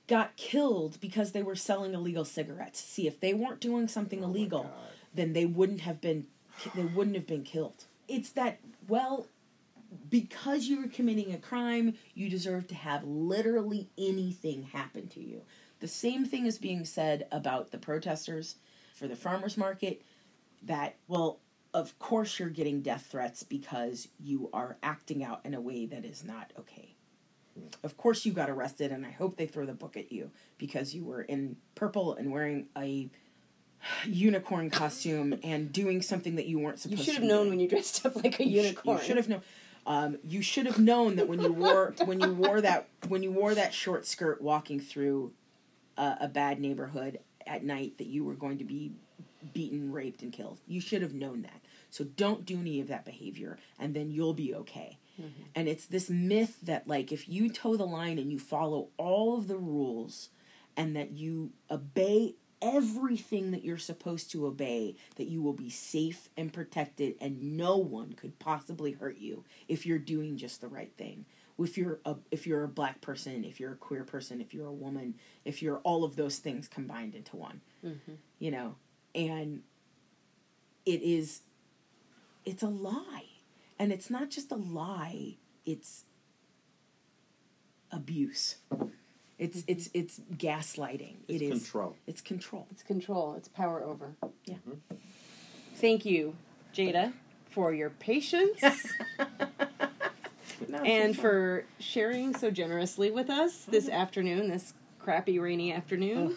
got 0.08 0.36
killed 0.36 0.98
because 1.00 1.32
they 1.32 1.42
were 1.42 1.54
selling 1.54 1.94
illegal 1.94 2.24
cigarettes. 2.24 2.80
See, 2.80 3.06
if 3.06 3.20
they 3.20 3.32
weren't 3.34 3.60
doing 3.60 3.86
something 3.88 4.22
Oh 4.22 4.26
illegal, 4.26 4.70
then 5.14 5.32
they 5.32 5.46
wouldn't 5.46 5.82
have 5.82 6.00
been 6.00 6.26
they 6.74 6.84
wouldn't 6.84 7.16
have 7.16 7.26
been 7.26 7.44
killed. 7.44 7.84
It's 8.08 8.30
that 8.30 8.58
well 8.88 9.26
because 10.08 10.66
you 10.66 10.80
were 10.82 10.88
committing 10.88 11.32
a 11.32 11.38
crime, 11.38 11.94
you 12.14 12.28
deserve 12.28 12.66
to 12.68 12.74
have 12.74 13.04
literally 13.04 13.88
anything 13.98 14.64
happen 14.64 15.08
to 15.08 15.20
you. 15.20 15.42
The 15.80 15.88
same 15.88 16.24
thing 16.24 16.46
is 16.46 16.58
being 16.58 16.84
said 16.84 17.26
about 17.32 17.70
the 17.70 17.78
protesters 17.78 18.56
for 19.00 19.08
the 19.08 19.16
farmers 19.16 19.56
market 19.56 20.02
that 20.62 20.96
well 21.08 21.40
of 21.72 21.98
course 21.98 22.38
you're 22.38 22.50
getting 22.50 22.82
death 22.82 23.06
threats 23.10 23.42
because 23.42 24.08
you 24.18 24.50
are 24.52 24.76
acting 24.82 25.24
out 25.24 25.40
in 25.44 25.54
a 25.54 25.60
way 25.60 25.86
that 25.86 26.04
is 26.04 26.22
not 26.22 26.52
okay. 26.58 26.94
Of 27.82 27.96
course 27.96 28.26
you 28.26 28.32
got 28.32 28.50
arrested 28.50 28.90
and 28.92 29.06
I 29.06 29.10
hope 29.10 29.36
they 29.36 29.46
throw 29.46 29.64
the 29.64 29.72
book 29.72 29.96
at 29.96 30.12
you 30.12 30.30
because 30.58 30.94
you 30.94 31.04
were 31.04 31.22
in 31.22 31.56
purple 31.74 32.14
and 32.14 32.30
wearing 32.32 32.66
a 32.76 33.08
unicorn 34.04 34.68
costume 34.68 35.38
and 35.42 35.72
doing 35.72 36.02
something 36.02 36.36
that 36.36 36.46
you 36.46 36.58
weren't 36.58 36.78
supposed 36.80 37.02
to. 37.02 37.06
You 37.06 37.12
should 37.12 37.22
have 37.22 37.30
known 37.30 37.48
when 37.48 37.60
you 37.60 37.68
dressed 37.68 38.04
up 38.04 38.16
like 38.16 38.40
a 38.40 38.44
You 38.46 38.60
sh- 38.60 38.64
unicorn. 38.64 38.98
You 38.98 39.04
should 39.04 39.16
have 39.16 39.28
known. 39.28 39.42
Um, 39.86 40.18
you 40.24 40.42
should 40.42 40.66
have 40.66 40.78
known 40.78 41.16
that 41.16 41.28
when 41.28 41.40
you 41.40 41.52
wore 41.52 41.94
when 42.04 42.20
you 42.20 42.34
wore 42.34 42.60
that 42.60 42.88
when 43.08 43.22
you 43.22 43.30
wore 43.30 43.54
that 43.54 43.72
short 43.72 44.06
skirt 44.06 44.42
walking 44.42 44.80
through 44.80 45.32
a, 45.96 46.16
a 46.22 46.28
bad 46.28 46.60
neighborhood 46.60 47.20
at 47.46 47.64
night 47.64 47.98
that 47.98 48.06
you 48.06 48.24
were 48.24 48.34
going 48.34 48.58
to 48.58 48.64
be 48.64 48.92
beaten, 49.52 49.90
raped, 49.92 50.22
and 50.22 50.32
killed. 50.32 50.60
You 50.66 50.80
should 50.80 51.02
have 51.02 51.14
known 51.14 51.42
that. 51.42 51.60
So 51.90 52.04
don't 52.04 52.44
do 52.44 52.58
any 52.60 52.80
of 52.80 52.88
that 52.88 53.04
behavior, 53.04 53.58
and 53.78 53.94
then 53.94 54.10
you'll 54.10 54.34
be 54.34 54.54
okay. 54.54 54.98
Mm-hmm. 55.20 55.42
And 55.54 55.68
it's 55.68 55.86
this 55.86 56.08
myth 56.08 56.58
that 56.62 56.86
like 56.86 57.12
if 57.12 57.28
you 57.28 57.50
toe 57.50 57.76
the 57.76 57.86
line 57.86 58.18
and 58.18 58.30
you 58.30 58.38
follow 58.38 58.88
all 58.96 59.36
of 59.36 59.48
the 59.48 59.56
rules, 59.56 60.28
and 60.76 60.94
that 60.96 61.12
you 61.12 61.50
obey 61.70 62.36
everything 62.62 63.50
that 63.50 63.64
you're 63.64 63.78
supposed 63.78 64.30
to 64.30 64.46
obey, 64.46 64.94
that 65.16 65.28
you 65.28 65.42
will 65.42 65.52
be 65.52 65.70
safe 65.70 66.28
and 66.36 66.52
protected, 66.52 67.16
and 67.20 67.56
no 67.56 67.76
one 67.76 68.12
could 68.12 68.38
possibly 68.38 68.92
hurt 68.92 69.18
you 69.18 69.44
if 69.66 69.86
you're 69.86 69.98
doing 69.98 70.36
just 70.36 70.60
the 70.60 70.68
right 70.68 70.92
thing. 70.96 71.24
If 71.60 71.76
you're 71.76 72.00
a 72.04 72.16
if 72.30 72.46
you're 72.46 72.64
a 72.64 72.68
black 72.68 73.00
person, 73.00 73.44
if 73.44 73.60
you're 73.60 73.72
a 73.72 73.76
queer 73.76 74.04
person, 74.04 74.40
if 74.40 74.54
you're 74.54 74.66
a 74.66 74.72
woman, 74.72 75.14
if 75.44 75.62
you're 75.62 75.78
all 75.78 76.04
of 76.04 76.16
those 76.16 76.38
things 76.38 76.68
combined 76.68 77.14
into 77.14 77.36
one, 77.36 77.60
mm-hmm. 77.84 78.12
you 78.38 78.50
know, 78.50 78.76
and 79.14 79.62
it 80.86 81.02
is 81.02 81.42
it's 82.44 82.62
a 82.62 82.68
lie. 82.68 83.24
And 83.78 83.92
it's 83.92 84.10
not 84.10 84.28
just 84.28 84.52
a 84.52 84.56
lie 84.56 85.36
it's 85.64 86.04
abuse. 87.90 88.56
It's 89.38 89.58
mm-hmm. 89.58 89.72
it's 89.72 89.90
it's 89.94 90.20
gaslighting. 90.36 91.16
It's 91.28 91.42
it 91.42 91.42
is 91.42 91.62
control. 91.62 91.96
it's 92.06 92.20
control. 92.20 92.66
It's 92.70 92.82
control. 92.82 93.34
It's 93.36 93.48
power 93.48 93.82
over. 93.82 94.14
Yeah. 94.44 94.56
Mm-hmm. 94.68 94.96
Thank 95.76 96.04
you, 96.04 96.36
Jada, 96.74 97.12
for 97.48 97.72
your 97.72 97.90
patience 97.90 98.62
No, 100.68 100.78
and 100.78 101.16
for 101.16 101.64
sharing 101.78 102.34
so 102.36 102.50
generously 102.50 103.10
with 103.10 103.30
us 103.30 103.64
this 103.64 103.88
afternoon, 103.88 104.48
this 104.48 104.74
crappy 104.98 105.38
rainy 105.38 105.72
afternoon. 105.72 106.36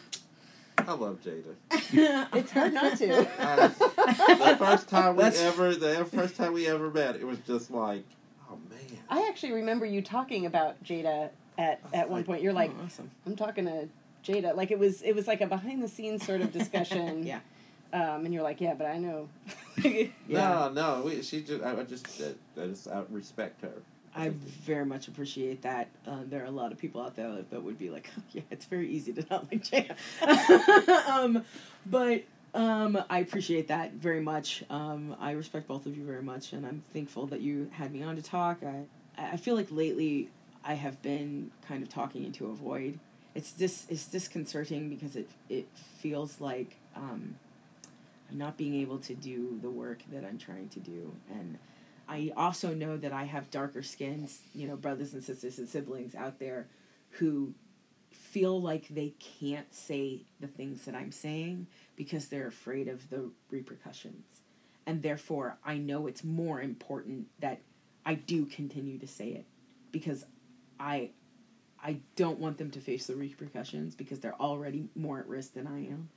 I 0.78 0.94
love 0.94 1.20
Jada. 1.24 2.28
It's 2.34 2.52
hard 2.52 2.74
not 2.74 2.98
to. 2.98 3.28
I- 3.40 3.68
the 3.68 4.56
first 4.58 4.88
time 4.90 5.16
we 5.16 5.24
That's- 5.24 5.42
ever, 5.42 5.76
the 5.76 6.06
first 6.06 6.36
time 6.36 6.54
we 6.54 6.68
ever 6.68 6.90
met, 6.90 7.16
it 7.16 7.26
was 7.28 7.38
just 7.46 7.70
like, 7.72 8.04
oh 8.50 8.58
man. 8.70 8.80
I 9.10 9.28
actually 9.30 9.54
remember 9.54 9.86
you 9.86 10.02
talking 10.02 10.46
about 10.46 10.84
Jada 10.84 11.30
at 11.58 11.80
at 11.94 12.10
one 12.10 12.24
point. 12.24 12.42
You're 12.42 12.54
like, 12.54 12.72
Oh, 12.80 12.86
awesome 12.86 13.12
I'm 13.26 13.36
talking 13.36 13.66
to 13.66 13.88
Jada. 14.26 14.56
Like 14.56 14.72
it 14.72 14.80
was 14.80 15.02
it 15.04 15.14
was 15.16 15.28
like 15.28 15.42
a 15.42 15.48
behind 15.48 15.84
the 15.84 15.88
scenes 15.88 16.26
sort 16.26 16.42
of 16.42 16.52
discussion. 16.52 17.24
yeah 17.28 17.40
Um, 17.94 18.26
and 18.26 18.34
you're 18.34 18.42
like, 18.44 18.60
yeah, 18.60 18.74
but 18.74 18.88
I 18.88 18.98
know. 18.98 19.30
yeah 19.84 20.08
No, 20.28 20.72
no, 20.74 21.02
we, 21.06 21.22
she 21.22 21.44
just, 21.44 21.62
I, 21.64 21.80
I 21.80 21.84
just, 21.84 22.08
I 22.58 22.66
just, 22.68 22.88
I 22.88 23.04
respect 23.12 23.62
her. 23.62 23.74
I 24.16 24.30
very 24.30 24.86
much 24.86 25.08
appreciate 25.08 25.64
that. 25.64 25.90
Uh, 26.08 26.20
there 26.26 26.44
are 26.44 26.48
a 26.48 26.52
lot 26.52 26.72
of 26.72 26.78
people 26.78 27.02
out 27.02 27.16
there 27.16 27.44
that, 27.50 27.64
would 27.64 27.80
be 27.80 27.90
like, 27.90 28.10
yeah, 28.32 28.42
it's 28.52 28.66
very 28.66 28.90
easy 28.90 29.14
to 29.14 29.26
not 29.30 29.52
like 29.52 29.64
Jada. 29.64 31.08
um, 31.10 31.44
but 31.86 32.24
um, 32.54 33.02
I 33.10 33.20
appreciate 33.20 33.70
that 33.70 33.94
very 33.94 34.22
much. 34.22 34.64
Um, 34.70 35.16
I 35.20 35.32
respect 35.32 35.68
both 35.68 35.86
of 35.86 35.98
you 35.98 36.06
very 36.06 36.22
much, 36.22 36.54
and 36.54 36.66
I'm 36.66 36.84
thankful 36.94 37.28
that 37.28 37.42
you 37.42 37.70
had 37.74 37.92
me 37.92 38.04
on 38.04 38.16
to 38.16 38.22
talk. 38.22 38.60
I, 38.64 38.84
I 39.18 39.38
feel 39.38 39.56
like 39.56 39.68
lately 39.72 40.30
I 40.64 40.76
have 40.76 41.02
been 41.02 41.52
kind 41.68 41.82
of 41.82 41.90
talking 41.90 42.24
into 42.24 42.48
a 42.48 42.54
void. 42.54 43.00
It's 43.34 43.52
dis, 43.52 43.88
it's 43.90 44.06
disconcerting 44.06 44.90
because 44.90 45.16
it 45.16 45.30
it 45.50 45.68
feels 45.98 46.40
like 46.40 46.78
um, 46.96 47.36
I'm 48.30 48.38
not 48.38 48.58
being 48.58 48.76
able 48.76 49.00
to 49.00 49.16
do 49.16 49.58
the 49.62 49.72
work 49.72 50.04
that 50.12 50.24
I'm 50.24 50.38
trying 50.38 50.70
to 50.70 50.80
do, 50.80 51.16
and 51.32 51.58
I 52.14 52.32
also 52.38 52.76
know 52.76 52.96
that 52.96 53.12
I 53.12 53.24
have 53.24 53.50
darker 53.50 53.82
skins, 53.82 54.42
you 54.54 54.68
know, 54.68 54.76
brothers 54.76 55.14
and 55.14 55.24
sisters 55.24 55.58
and 55.58 55.68
siblings 55.68 56.14
out 56.14 56.38
there 56.38 56.68
who 57.10 57.56
feel 58.12 58.62
like 58.62 58.88
they 58.90 59.16
can't 59.40 59.74
say 59.74 60.22
the 60.40 60.46
things 60.46 60.86
that 60.86 60.94
I'm 60.94 61.12
saying 61.12 61.66
because 61.96 62.28
they're 62.28 62.46
afraid 62.46 62.88
of 62.88 63.10
the 63.10 63.32
repercussions. 63.50 64.42
And 64.86 65.02
therefore, 65.02 65.58
I 65.66 65.78
know 65.78 66.06
it's 66.06 66.24
more 66.24 66.62
important 66.62 67.30
that 67.40 67.62
I 68.06 68.14
do 68.14 68.46
continue 68.46 69.00
to 69.00 69.08
say 69.08 69.30
it 69.30 69.46
because 69.92 70.24
I 70.80 71.10
I 71.84 71.98
don't 72.16 72.40
want 72.40 72.60
them 72.60 72.70
to 72.72 72.80
face 72.80 73.08
the 73.08 73.16
repercussions 73.16 73.96
because 73.96 74.20
they're 74.20 74.40
already 74.40 74.88
more 74.96 75.20
at 75.20 75.28
risk 75.28 75.56
than 75.56 75.66
I 75.66 75.88
am. 75.88 76.10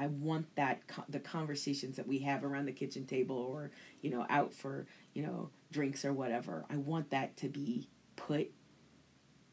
I 0.00 0.06
want 0.06 0.56
that 0.56 0.86
co- 0.88 1.04
the 1.10 1.20
conversations 1.20 1.98
that 1.98 2.08
we 2.08 2.20
have 2.20 2.42
around 2.42 2.64
the 2.64 2.72
kitchen 2.72 3.04
table 3.04 3.36
or 3.36 3.70
you 4.00 4.08
know 4.08 4.24
out 4.30 4.54
for 4.54 4.86
you 5.12 5.22
know 5.22 5.50
drinks 5.70 6.06
or 6.06 6.12
whatever. 6.14 6.64
I 6.70 6.78
want 6.78 7.10
that 7.10 7.36
to 7.38 7.50
be 7.50 7.90
put 8.16 8.50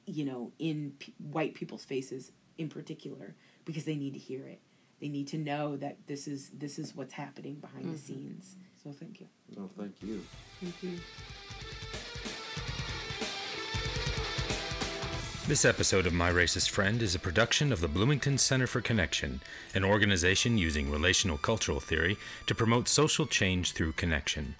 you 0.06 0.24
know 0.24 0.54
in 0.58 0.94
p- 1.00 1.14
white 1.18 1.54
people's 1.54 1.84
faces 1.84 2.32
in 2.58 2.70
particular 2.70 3.36
because 3.66 3.84
they 3.84 3.98
need 3.98 4.14
to 4.14 4.20
hear 4.20 4.48
it. 4.48 4.62
They 5.02 5.10
need 5.10 5.28
to 5.28 5.38
know 5.38 5.76
that 5.76 6.08
this 6.08 6.30
is 6.30 6.50
this 6.52 6.80
is 6.80 6.96
what's 6.96 7.14
happening 7.14 7.56
behind 7.56 7.84
the 7.84 7.90
mm-hmm. 7.90 7.98
scenes. 7.98 8.56
So 8.82 8.94
thank 8.94 9.20
you. 9.20 9.28
No, 9.54 9.70
thank 9.78 10.02
you. 10.02 10.24
Thank 10.62 10.82
you. 10.82 10.98
This 15.48 15.64
episode 15.64 16.06
of 16.06 16.12
My 16.12 16.30
Racist 16.30 16.72
Friend 16.72 17.02
is 17.02 17.16
a 17.16 17.20
production 17.20 17.72
of 17.72 17.80
the 17.80 17.88
Bloomington 17.88 18.38
Center 18.38 18.68
for 18.68 18.82
Connection, 18.82 19.40
an 19.74 19.86
organization 19.86 20.58
using 20.58 20.92
relational 20.92 21.38
cultural 21.38 21.80
theory 21.80 22.18
to 22.48 22.54
promote 22.54 22.90
social 22.90 23.26
change 23.26 23.72
through 23.72 23.94
connection. 23.94 24.56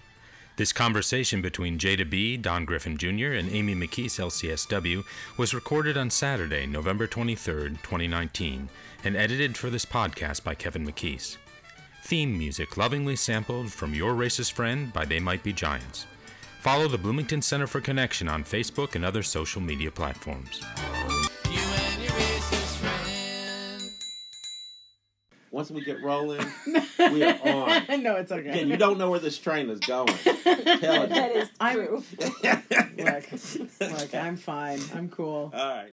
This 0.56 0.72
conversation 0.72 1.42
between 1.42 1.78
Jada 1.78 2.08
B., 2.08 2.38
Don 2.38 2.64
Griffin 2.64 2.96
Jr., 2.96 3.32
and 3.32 3.52
Amy 3.52 3.74
McKees, 3.74 4.18
LCSW, 4.18 5.04
was 5.36 5.52
recorded 5.52 5.98
on 5.98 6.08
Saturday, 6.08 6.64
November 6.64 7.06
23, 7.06 7.68
2019, 7.82 8.70
and 9.04 9.14
edited 9.14 9.58
for 9.58 9.68
this 9.68 9.84
podcast 9.84 10.42
by 10.42 10.54
Kevin 10.54 10.86
McKees. 10.86 11.36
Theme 12.04 12.38
music 12.38 12.78
lovingly 12.78 13.14
sampled 13.14 13.70
from 13.70 13.94
Your 13.94 14.14
Racist 14.14 14.52
Friend 14.52 14.90
by 14.90 15.04
They 15.04 15.20
Might 15.20 15.42
Be 15.42 15.52
Giants. 15.52 16.06
Follow 16.60 16.88
the 16.88 16.98
Bloomington 16.98 17.40
Center 17.40 17.66
for 17.66 17.80
Connection 17.80 18.28
on 18.28 18.44
Facebook 18.44 18.94
and 18.94 19.04
other 19.04 19.22
social 19.22 19.60
media 19.60 19.90
platforms. 19.90 20.60
You 21.50 21.58
and 21.60 22.02
your. 22.02 22.12
Once 25.50 25.70
we 25.70 25.82
get 25.82 26.02
rolling, 26.02 26.44
we 26.98 27.22
are 27.22 27.38
on. 27.42 28.02
no, 28.02 28.16
it's 28.16 28.30
okay. 28.30 28.50
Again, 28.50 28.68
you 28.68 28.76
don't 28.76 28.98
know 28.98 29.08
where 29.10 29.18
this 29.18 29.38
train 29.38 29.70
is 29.70 29.80
going. 29.80 30.06
Tell 30.14 31.06
That 31.06 31.30
is 31.34 31.48
I'm- 31.58 31.74
true. 31.74 32.04
look, 32.98 33.32
look, 33.80 34.14
I'm 34.14 34.36
fine. 34.36 34.80
I'm 34.94 35.08
cool. 35.08 35.50
All 35.54 35.74
right. 35.76 35.90